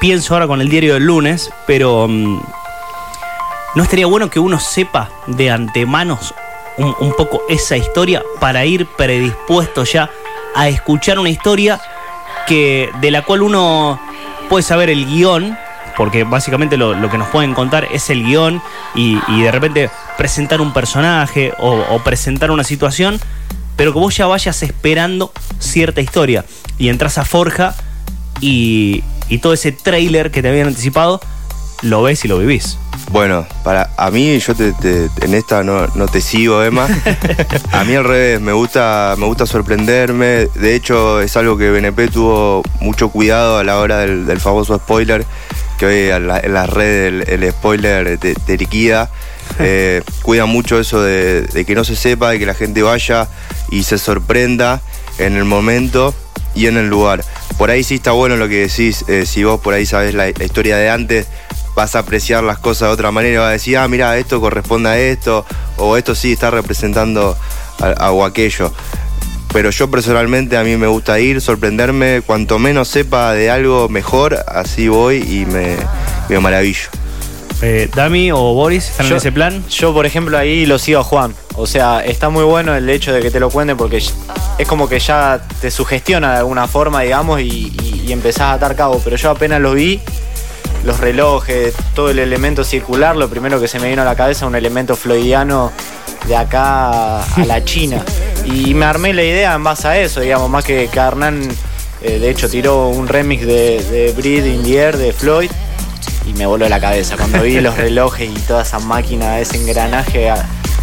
pienso 0.00 0.34
ahora 0.34 0.46
con 0.46 0.60
el 0.60 0.68
diario 0.68 0.94
del 0.94 1.04
lunes, 1.04 1.50
pero 1.66 2.08
mm, 2.08 2.40
¿no 3.74 3.82
estaría 3.82 4.06
bueno 4.06 4.30
que 4.30 4.38
uno 4.38 4.58
sepa 4.58 5.10
de 5.26 5.50
antemanos 5.50 6.34
un, 6.78 7.14
poco 7.16 7.42
esa 7.48 7.76
historia 7.76 8.22
para 8.40 8.64
ir 8.64 8.86
predispuesto 8.86 9.84
ya 9.84 10.10
a 10.54 10.68
escuchar 10.68 11.18
una 11.18 11.30
historia 11.30 11.80
que, 12.46 12.90
de 13.00 13.10
la 13.10 13.22
cual 13.22 13.42
uno 13.42 14.00
puede 14.48 14.62
saber 14.62 14.90
el 14.90 15.06
guion, 15.06 15.56
porque 15.96 16.24
básicamente 16.24 16.76
lo, 16.76 17.10
que 17.10 17.18
nos 17.18 17.28
pueden 17.28 17.54
contar 17.54 17.88
es 17.92 18.10
el 18.10 18.24
guion 18.24 18.62
y, 18.94 19.18
de 19.42 19.50
repente 19.50 19.90
presentar 20.16 20.62
un 20.62 20.72
personaje 20.72 21.52
o, 21.58 21.72
o, 21.90 21.98
presentar 22.00 22.50
una 22.50 22.64
situación, 22.64 23.20
pero 23.76 23.92
que 23.92 23.98
vos 23.98 24.16
ya 24.16 24.26
vayas 24.26 24.62
esperando 24.62 25.30
cierta 25.58 26.00
historia. 26.00 26.44
Y 26.78 26.88
entras 26.88 27.18
a 27.18 27.24
Forja 27.24 27.74
y, 28.40 29.02
todo 29.40 29.52
ese 29.52 29.72
trailer 29.72 30.30
que 30.30 30.42
te 30.42 30.48
habían 30.48 30.68
anticipado, 30.68 31.20
lo 31.82 32.02
ves 32.02 32.24
y 32.24 32.28
lo 32.28 32.38
vivís. 32.38 32.78
Bueno, 33.10 33.46
para 33.62 33.90
a 33.96 34.10
mí, 34.10 34.38
yo 34.38 34.54
en 34.58 35.34
esta 35.34 35.62
no, 35.62 35.88
te 36.08 36.20
sigo, 36.20 36.62
Emma. 36.62 36.88
a 37.72 37.84
mí 37.84 37.94
al 37.94 38.04
revés, 38.04 38.40
me 38.40 38.52
gusta, 38.52 39.14
me 39.18 39.26
gusta 39.26 39.46
sorprenderme. 39.46 40.48
De 40.54 40.74
hecho, 40.74 41.20
es 41.20 41.36
algo 41.36 41.56
que 41.56 41.70
BNP 41.70 42.08
tuvo 42.08 42.62
mucho 42.80 43.10
cuidado 43.10 43.58
a 43.58 43.64
la 43.64 43.78
hora 43.78 43.98
del, 43.98 44.40
famoso 44.40 44.76
spoiler, 44.78 45.24
que 45.78 45.86
hoy 45.86 46.10
en, 46.10 46.26
las 46.26 46.70
redes 46.70 47.28
el, 47.28 47.50
spoiler 47.50 48.18
te, 48.18 48.58
liquida. 48.58 49.10
Eh, 49.60 50.02
cuida 50.22 50.44
mucho 50.44 50.78
eso 50.80 51.00
de, 51.00 51.42
de 51.42 51.64
que 51.64 51.76
no 51.76 51.84
se 51.84 51.94
sepa, 51.94 52.30
de 52.30 52.40
que 52.40 52.46
la 52.46 52.52
gente 52.52 52.82
vaya 52.82 53.28
y 53.70 53.84
se 53.84 53.96
sorprenda 53.96 54.82
en 55.18 55.36
el 55.36 55.44
momento 55.44 56.14
y 56.56 56.66
en 56.66 56.76
el 56.76 56.88
lugar. 56.88 57.22
Por 57.58 57.70
ahí 57.70 57.82
sí 57.82 57.96
está 57.96 58.12
bueno 58.12 58.36
lo 58.36 58.48
que 58.48 58.66
decís, 58.68 59.04
eh, 59.08 59.24
si 59.24 59.44
vos 59.44 59.60
por 59.60 59.72
ahí 59.72 59.86
sabés 59.86 60.14
la, 60.14 60.28
historia 60.28 60.76
de 60.76 60.90
antes, 60.90 61.26
vas 61.74 61.96
a 61.96 62.00
apreciar 62.00 62.44
las 62.44 62.58
cosas 62.58 62.88
de 62.88 62.94
otra 62.94 63.10
manera, 63.10 63.40
vas 63.40 63.48
a 63.48 63.52
decir, 63.52 63.78
ah, 63.78 63.88
mira, 63.88 64.16
esto 64.18 64.40
corresponde 64.40 64.90
a 64.90 64.98
esto, 64.98 65.46
o 65.78 65.96
esto 65.96 66.14
sí 66.14 66.32
está 66.32 66.50
representando 66.50 67.36
a, 67.80 68.26
aquello. 68.26 68.72
pero 69.52 69.70
yo 69.70 69.90
personalmente 69.90 70.58
a 70.58 70.64
mí 70.64 70.76
me 70.76 70.86
gusta 70.86 71.18
ir, 71.18 71.40
sorprenderme, 71.40 72.22
cuanto 72.26 72.58
menos 72.58 72.88
sepa 72.88 73.32
de 73.32 73.50
algo 73.50 73.88
mejor, 73.88 74.38
así 74.48 74.88
voy 74.88 75.16
y 75.16 75.46
me, 75.46 75.76
me 76.28 76.38
maravillo. 76.40 76.90
Eh, 77.62 77.88
Dami 77.94 78.32
o 78.32 78.38
Boris, 78.52 78.90
¿están 78.90 79.06
en 79.06 79.16
ese 79.16 79.32
plan? 79.32 79.64
Yo, 79.68 79.94
por 79.94 80.04
ejemplo, 80.04 80.36
ahí 80.36 80.66
lo 80.66 80.78
sigo 80.78 81.00
a 81.00 81.04
Juan. 81.04 81.34
O 81.54 81.66
sea, 81.66 82.04
está 82.04 82.28
muy 82.28 82.44
bueno 82.44 82.74
el 82.74 82.88
hecho 82.90 83.12
de 83.12 83.22
que 83.22 83.30
te 83.30 83.40
lo 83.40 83.48
cuenten 83.48 83.76
porque 83.76 83.96
es 83.96 84.68
como 84.68 84.88
que 84.88 84.98
ya 84.98 85.40
te 85.60 85.70
sugestiona 85.70 86.32
de 86.32 86.38
alguna 86.38 86.68
forma, 86.68 87.00
digamos, 87.00 87.40
y, 87.40 87.72
y 88.04 88.12
empezás 88.12 88.42
a 88.42 88.52
atar 88.54 88.76
cabo. 88.76 89.00
Pero 89.02 89.16
yo 89.16 89.30
apenas 89.30 89.60
lo 89.60 89.72
vi, 89.72 90.00
los 90.84 91.00
relojes, 91.00 91.74
todo 91.94 92.10
el 92.10 92.18
elemento 92.18 92.62
circular, 92.62 93.16
lo 93.16 93.28
primero 93.28 93.58
que 93.58 93.68
se 93.68 93.80
me 93.80 93.88
vino 93.88 94.02
a 94.02 94.04
la 94.04 94.16
cabeza, 94.16 94.46
un 94.46 94.54
elemento 94.54 94.94
floidiano 94.94 95.72
de 96.28 96.36
acá 96.36 97.22
a 97.22 97.44
la 97.46 97.64
China. 97.64 98.04
Y 98.44 98.74
me 98.74 98.84
armé 98.84 99.14
la 99.14 99.22
idea 99.22 99.54
en 99.54 99.64
base 99.64 99.88
a 99.88 99.98
eso, 99.98 100.20
digamos, 100.20 100.50
más 100.50 100.62
que, 100.62 100.88
que 100.92 100.98
Hernán, 100.98 101.40
eh, 102.02 102.18
de 102.18 102.30
hecho, 102.30 102.50
tiró 102.50 102.88
un 102.88 103.08
remix 103.08 103.46
de, 103.46 103.82
de 103.82 104.12
Breed 104.12 104.44
in 104.44 104.62
the 104.62 104.76
Air 104.76 104.98
de 104.98 105.12
Floyd 105.14 105.50
y 106.26 106.32
me 106.34 106.46
voló 106.46 106.68
la 106.68 106.80
cabeza. 106.80 107.16
Cuando 107.16 107.42
vi 107.42 107.60
los 107.60 107.76
relojes 107.78 108.28
y 108.28 108.40
toda 108.40 108.62
esa 108.62 108.78
máquina, 108.78 109.40
ese 109.40 109.56
engranaje 109.56 110.30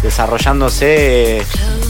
desarrollándose, 0.02 1.42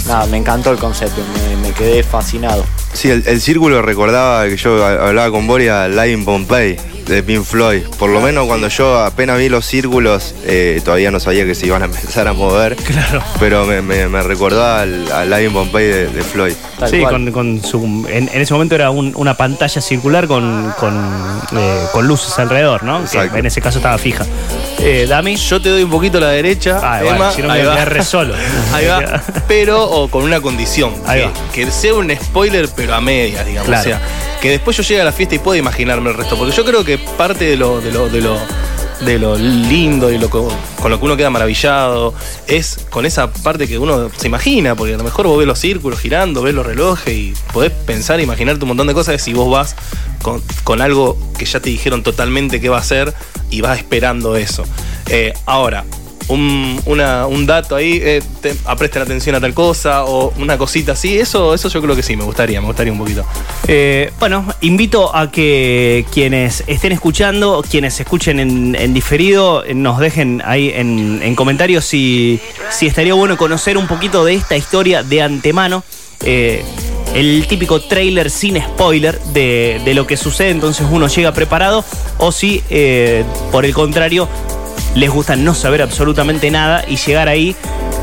nada, 0.07 0.27
me 0.27 0.37
encantó 0.37 0.71
el 0.71 0.79
concepto, 0.79 1.23
me, 1.63 1.73
quedé 1.73 2.03
fascinado. 2.03 2.65
Sí, 2.93 3.11
el, 3.11 3.41
círculo 3.41 3.83
recordaba 3.83 4.47
que 4.49 4.57
yo 4.57 4.85
hablaba 4.85 5.31
con 5.31 5.47
Boria, 5.47 5.89
Lion 5.89 6.25
Pompey 6.25 6.77
de 7.07 7.23
Pink 7.23 7.45
Floyd. 7.45 7.83
Por 7.99 8.11
lo 8.11 8.21
menos 8.21 8.47
cuando 8.47 8.69
yo 8.69 8.99
apenas 8.99 9.39
vi 9.39 9.49
los 9.49 9.65
círculos, 9.65 10.35
eh, 10.47 10.81
todavía 10.85 11.11
no 11.11 11.21
sabía 11.21 11.45
que 11.45 11.55
se 11.55 11.67
iban 11.67 11.83
a 11.83 11.85
empezar 11.87 12.29
a 12.29 12.33
mover. 12.33 12.77
Claro. 12.77 13.23
Pero 13.39 13.65
me, 13.65 13.83
me, 13.83 14.23
recordaba 14.23 14.83
al, 14.83 15.11
al 15.11 15.31
Lion 15.31 15.53
Pompey 15.53 15.87
de, 15.87 16.23
Floyd. 16.23 16.55
sí, 16.89 17.03
con, 17.33 17.63
su, 17.63 18.07
en, 18.09 18.29
ese 18.33 18.53
momento 18.53 18.75
era 18.75 18.91
una 18.91 19.35
pantalla 19.37 19.81
circular 19.81 20.27
con, 20.27 20.73
eh, 21.57 21.87
con, 21.93 22.07
luces 22.07 22.39
alrededor, 22.39 22.83
¿no? 22.83 23.05
Que 23.05 23.39
en 23.39 23.47
ese 23.47 23.61
caso 23.61 23.79
estaba 23.79 23.99
fija. 23.99 24.25
Eh, 24.79 25.07
Dami. 25.09 25.37
Yo 25.37 25.61
te 25.61 25.71
doy 25.71 25.83
un 25.83 25.91
poquito 25.91 26.19
a 26.19 26.23
la 26.23 26.29
derecha. 26.29 26.81
Ah, 26.83 27.03
Emma, 27.03 27.33
si 27.33 27.43
no 27.43 27.49
me 27.49 27.65
voy 27.65 27.77
a 27.77 27.85
re 27.85 28.05
solo. 28.05 28.35
Ahí 28.73 28.87
va. 28.87 29.23
Pero 29.49 29.83
o 29.83 30.09
con 30.09 30.25
una 30.25 30.41
condición. 30.41 30.93
Ahí 31.07 31.25
que, 31.53 31.71
sea 31.71 31.95
un 31.95 32.15
spoiler, 32.15 32.69
pero 32.75 32.95
a 32.95 33.01
medias, 33.01 33.47
digamos. 33.47 33.71
O 33.71 33.83
sea, 33.83 34.01
que 34.45 34.51
después 34.51 34.77
yo 34.77 34.83
llegue 34.83 35.01
a 35.01 35.05
la 35.05 35.13
fiesta 35.13 35.37
y 35.37 35.39
pueda 35.39 35.59
imaginarme 35.59 36.11
el 36.11 36.17
resto. 36.19 36.37
Porque 36.37 36.55
yo 36.55 36.67
creo 36.67 36.85
que 36.85 36.99
parte 36.99 37.47
de 37.47 37.57
lo, 37.57 37.81
de 37.81 37.91
lo, 37.91 38.11
de 38.11 38.21
lo, 38.21 38.39
de 39.01 39.19
lo 39.19 39.39
lindo 39.39 40.13
y 40.13 40.19
lo, 40.19 40.29
con 40.29 40.91
lo 40.91 40.99
que 40.99 41.05
uno 41.07 41.17
queda 41.17 41.31
maravillado 41.31 42.13
es 42.47 42.85
con 42.91 43.07
esa 43.07 43.33
parte 43.33 43.67
que 43.67 43.79
uno 43.79 44.11
se 44.15 44.27
imagina, 44.27 44.75
porque 44.75 44.93
a 44.93 44.97
lo 44.99 45.05
mejor 45.05 45.29
vos 45.29 45.39
ves 45.39 45.47
los 45.47 45.59
círculos 45.59 45.99
girando, 45.99 46.43
ves 46.43 46.53
los 46.53 46.67
relojes 46.67 47.15
y 47.15 47.33
podés 47.55 47.73
pensar, 47.73 48.21
imaginarte 48.21 48.63
un 48.65 48.69
montón 48.69 48.87
de 48.87 48.93
cosas 48.93 49.23
si 49.23 49.33
vos 49.33 49.51
vas 49.51 49.77
con, 50.21 50.43
con 50.63 50.83
algo 50.83 51.17
que 51.39 51.47
ya 51.47 51.61
te 51.61 51.71
dijeron 51.71 52.03
totalmente 52.03 52.61
qué 52.61 52.69
va 52.69 52.77
a 52.77 52.85
ser 52.85 53.15
y 53.49 53.63
vas 53.63 53.79
esperando 53.79 54.37
eso. 54.37 54.65
Eh, 55.09 55.33
ahora, 55.47 55.87
un, 56.29 56.81
un 56.87 57.47
dato 57.47 57.77
ahí, 57.77 58.01
eh, 58.03 58.23
presten 58.79 59.03
atención 59.03 59.35
a 59.37 59.41
tal 59.41 59.55
cosa 59.55 60.05
o 60.05 60.33
una 60.39 60.57
cosita 60.57 60.93
así, 60.93 61.19
eso, 61.19 61.55
eso 61.55 61.69
yo 61.69 61.83
creo 61.83 61.95
que 61.95 62.03
sí, 62.03 62.17
me 62.17 62.25
gustaría, 62.25 62.61
me 62.61 62.67
gustaría 62.67 62.93
un 62.93 62.99
poquito. 62.99 63.25
Eh, 63.69 64.13
bueno, 64.19 64.47
invito 64.61 65.15
a 65.15 65.31
que 65.31 66.07
quienes 66.13 66.65
estén 66.67 66.93
escuchando, 66.93 67.65
quienes 67.69 67.99
escuchen 68.01 68.41
en, 68.41 68.95
diferido, 68.95 69.65
nos 69.75 69.99
dejen 69.99 70.43
ahí 70.45 70.73
en, 70.75 71.35
comentarios 71.35 71.85
si, 71.85 72.41
si 72.71 72.87
estaría 72.87 73.15
bueno 73.15 73.37
conocer 73.37 73.77
un 73.77 73.87
poquito 73.87 74.25
de 74.25 74.35
esta 74.35 74.57
historia 74.57 75.03
de 75.03 75.23
antemano. 75.23 75.83
Eh, 76.25 76.65
el 77.15 77.47
típico 77.47 77.81
trailer 77.81 78.31
sin 78.31 78.61
spoiler 78.61 79.21
de, 79.21 79.93
lo 79.95 80.07
que 80.07 80.17
sucede, 80.17 80.51
entonces 80.51 80.87
uno 80.91 81.07
llega 81.07 81.33
preparado, 81.33 81.85
o 82.19 82.33
si 82.33 82.63
por 83.53 83.65
el 83.65 83.73
contrario 83.73 84.29
les 84.95 85.11
gusta 85.11 85.37
no 85.37 85.55
saber 85.55 85.83
absolutamente 85.83 86.51
nada 86.51 86.85
y 86.87 86.97
llegar 86.97 87.29
ahí 87.29 87.57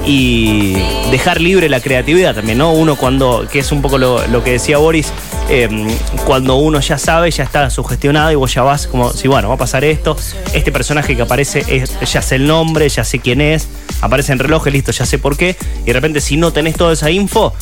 y 0.06 0.74
dejar 1.12 1.40
libre 1.42 1.70
la 1.70 1.80
creatividad 1.80 2.36
también, 2.36 2.58
¿no? 2.58 2.74
Uno 2.74 2.96
cuando, 2.96 3.48
que 3.52 3.60
es 3.60 3.72
un 3.72 3.82
poco 3.82 3.98
lo, 3.98 4.44
que 4.44 4.52
decía 4.52 4.78
Boris, 4.78 5.14
em, 5.50 5.88
cuando 6.26 6.56
uno 6.56 6.80
ya 6.80 6.98
sabe, 6.98 7.30
ya 7.30 7.44
está 7.44 7.70
sugestionado 7.70 8.32
y 8.32 8.36
vos 8.36 8.54
ya 8.54 8.64
vas 8.64 8.88
como, 8.88 9.12
si 9.14 9.28
bueno, 9.28 9.50
va 9.50 9.56
a 9.56 9.58
pasar 9.58 9.84
esto, 9.84 10.18
este 10.54 10.72
personaje 10.72 11.16
que 11.16 11.22
aparece, 11.22 11.64
es, 11.68 12.00
ya 12.12 12.22
sé 12.22 12.36
el 12.36 12.48
nombre, 12.48 12.90
ya 12.90 13.04
sé 13.04 13.20
quién 13.20 13.42
es, 13.42 13.68
aparece 14.02 14.32
en 14.32 14.40
reloj, 14.40 14.68
listo, 14.68 14.92
ya 14.92 15.06
sé 15.06 15.20
por 15.20 15.38
qué, 15.38 15.56
y 15.84 15.86
de 15.86 15.94
repente 15.94 16.22
si 16.22 16.38
no 16.38 16.52
tenés 16.52 16.76
toda 16.76 16.94
esa 16.94 17.12
info, 17.12 17.54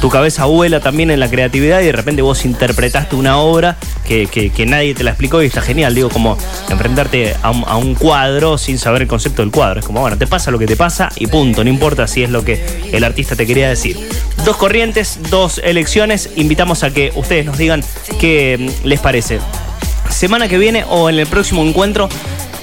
tu 0.00 0.10
cabeza 0.10 0.44
vuela 0.44 0.80
también 0.80 1.10
en 1.10 1.20
la 1.20 1.28
creatividad 1.28 1.80
y 1.80 1.86
de 1.86 1.92
repente 1.92 2.22
vos 2.22 2.44
interpretaste 2.44 3.16
una 3.16 3.38
obra 3.38 3.76
que, 4.06 4.52
nadie 4.66 4.94
te 4.94 5.02
la 5.02 5.10
explicó 5.10 5.42
y 5.42 5.46
está 5.46 5.60
genial. 5.60 5.94
Digo, 5.94 6.08
como 6.08 6.36
enfrentarte 6.68 7.34
a 7.42 7.76
un, 7.76 7.94
cuadro 7.94 8.58
sin 8.58 8.78
saber 8.78 9.02
el 9.02 9.08
concepto 9.08 9.42
del 9.42 9.50
cuadro. 9.50 9.80
Es 9.80 9.86
como, 9.86 10.00
bueno, 10.00 10.18
te 10.18 10.26
pasa 10.26 10.50
lo 10.50 10.58
que 10.58 10.66
te 10.66 10.76
pasa 10.76 11.08
y 11.16 11.26
punto. 11.26 11.64
No 11.64 11.70
importa 11.70 12.06
si 12.06 12.22
es 12.22 12.30
lo 12.30 12.44
que 12.44 12.64
el 12.92 13.04
artista 13.04 13.36
te 13.36 13.46
quería 13.46 13.68
decir. 13.68 13.98
Dos 14.44 14.56
corrientes, 14.56 15.18
dos 15.30 15.60
elecciones. 15.64 16.30
Invitamos 16.36 16.82
a 16.82 16.90
que 16.90 17.12
ustedes 17.14 17.46
nos 17.46 17.56
digan 17.58 17.82
qué 18.18 18.56
mm, 18.82 18.86
les 18.86 19.00
parece. 19.00 19.40
Semana 20.10 20.48
que 20.48 20.58
viene 20.58 20.84
o 20.88 21.08
en 21.08 21.18
el 21.18 21.26
próximo 21.26 21.64
encuentro 21.64 22.08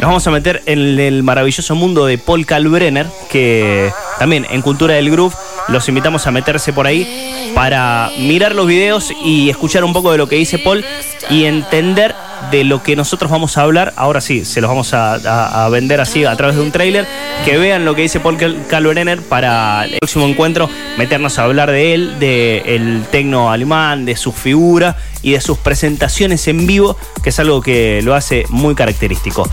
nos 0.02 0.08
vamos 0.08 0.26
a 0.26 0.32
meter 0.32 0.64
en 0.66 1.00
el 1.00 1.22
maravilloso 1.22 1.76
mundo 1.76 2.08
de 2.08 2.18
Paul 2.18 2.48
Kalbrenner, 2.48 3.06
que 3.30 3.92
también 4.18 4.48
en 4.50 4.64
Cultura 4.64 4.96
del 4.96 5.12
Groove 5.12 5.36
los 5.68 5.88
invitamos 5.88 6.28
a 6.28 6.32
meterse 6.32 6.74
por 6.74 6.88
ahí 6.88 7.52
para 7.56 8.12
mirar 8.18 8.56
los 8.56 8.68
videos 8.68 9.14
y 9.24 9.50
escuchar 9.50 9.84
un 9.84 9.94
poco 9.94 10.12
de 10.12 10.18
lo 10.18 10.28
que 10.28 10.36
dice 10.36 10.60
Paul 10.60 10.86
y 11.30 11.46
entender 11.46 12.16
de 12.50 12.64
lo 12.64 12.82
que 12.82 12.96
nosotros 12.96 13.30
vamos 13.30 13.58
a 13.58 13.62
hablar. 13.62 13.94
Ahora 13.96 14.22
sí, 14.22 14.46
se 14.46 14.62
los 14.62 14.70
vamos 14.70 14.94
a, 14.94 15.68
vender 15.70 16.02
así 16.02 16.26
a 16.26 16.36
través 16.36 16.56
de 16.56 16.62
un 16.62 16.72
trailer. 16.72 17.06
Que 17.46 17.58
vean 17.58 17.86
lo 17.86 17.96
que 17.96 18.04
dice 18.04 18.20
Paul 18.20 18.38
Kalbrenner 18.68 19.22
para 19.22 19.86
el 19.86 19.98
próximo 20.00 20.28
encuentro, 20.28 20.70
meternos 20.98 21.40
a 21.40 21.44
hablar 21.44 21.72
de 21.72 21.94
él, 21.94 22.20
del 22.20 22.64
el 22.66 23.06
tecno 23.12 23.52
alemán, 23.52 24.06
de 24.06 24.16
su 24.16 24.32
figura 24.32 24.98
y 25.22 25.32
de 25.32 25.42
sus 25.42 25.58
presentaciones 25.58 26.48
en 26.48 26.66
vivo, 26.68 26.98
que 27.24 27.30
es 27.30 27.40
algo 27.40 27.62
que 27.62 28.02
lo 28.04 28.16
hace 28.16 28.46
muy 28.50 28.76
característico. 28.76 29.50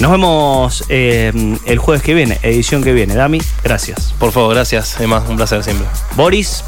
Nos 0.00 0.10
vemos 0.10 0.84
eh, 0.88 1.32
el 1.64 1.78
jueves 1.78 2.02
que 2.02 2.14
viene, 2.14 2.38
edición 2.42 2.82
que 2.82 2.92
viene. 2.92 3.14
Dami, 3.14 3.40
gracias. 3.64 4.14
Por 4.18 4.30
favor, 4.32 4.54
gracias, 4.54 5.00
Emma. 5.00 5.24
Un 5.28 5.36
placer 5.36 5.64
siempre. 5.64 5.86
Boris. 6.16 6.62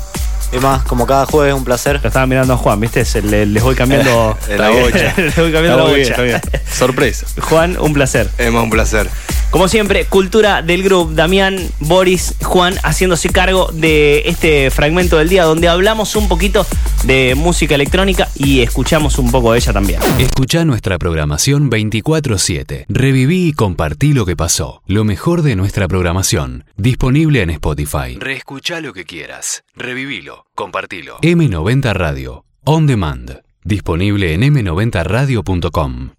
Emma, 0.52 0.82
como 0.86 1.06
cada 1.06 1.26
jueves, 1.26 1.54
un 1.54 1.64
placer. 1.64 2.00
Lo 2.02 2.08
estaba 2.08 2.26
mirando 2.26 2.54
a 2.54 2.56
Juan, 2.56 2.80
¿viste? 2.80 3.04
les 3.22 3.62
voy 3.62 3.74
cambiando 3.74 4.36
la 4.56 4.70
bocha. 4.70 5.14
les 5.16 5.36
voy 5.36 5.52
cambiando 5.52 5.76
la, 5.76 5.90
bocha. 5.90 6.40
Sorpresa. 6.70 7.26
Juan, 7.40 7.76
un 7.78 7.92
placer. 7.92 8.28
Emma, 8.38 8.62
un 8.62 8.70
placer. 8.70 9.08
Como 9.50 9.66
siempre, 9.66 10.04
cultura 10.04 10.60
del 10.60 10.82
grupo, 10.82 11.10
Damián, 11.10 11.58
Boris, 11.80 12.34
Juan, 12.42 12.74
haciéndose 12.82 13.30
cargo 13.30 13.70
de 13.72 14.24
este 14.26 14.70
fragmento 14.70 15.16
del 15.16 15.30
día 15.30 15.44
donde 15.44 15.68
hablamos 15.68 16.16
un 16.16 16.28
poquito 16.28 16.66
de 17.04 17.34
música 17.34 17.74
electrónica 17.74 18.28
y 18.34 18.60
escuchamos 18.60 19.18
un 19.18 19.30
poco 19.30 19.52
de 19.52 19.58
ella 19.58 19.72
también. 19.72 20.00
Escucha 20.18 20.66
nuestra 20.66 20.98
programación 20.98 21.70
24/7. 21.70 22.84
Reviví 22.88 23.48
y 23.48 23.52
compartí 23.52 24.12
lo 24.12 24.26
que 24.26 24.36
pasó. 24.36 24.82
Lo 24.86 25.04
mejor 25.04 25.40
de 25.40 25.56
nuestra 25.56 25.88
programación. 25.88 26.64
Disponible 26.76 27.40
en 27.40 27.50
Spotify. 27.50 28.18
Reescucha 28.18 28.82
lo 28.82 28.92
que 28.92 29.04
quieras. 29.04 29.64
Revivilo. 29.78 30.46
Compartilo. 30.54 31.18
M90 31.20 31.92
Radio. 31.92 32.44
On 32.64 32.86
Demand. 32.86 33.40
Disponible 33.62 34.34
en 34.34 34.42
m90radio.com. 34.42 36.10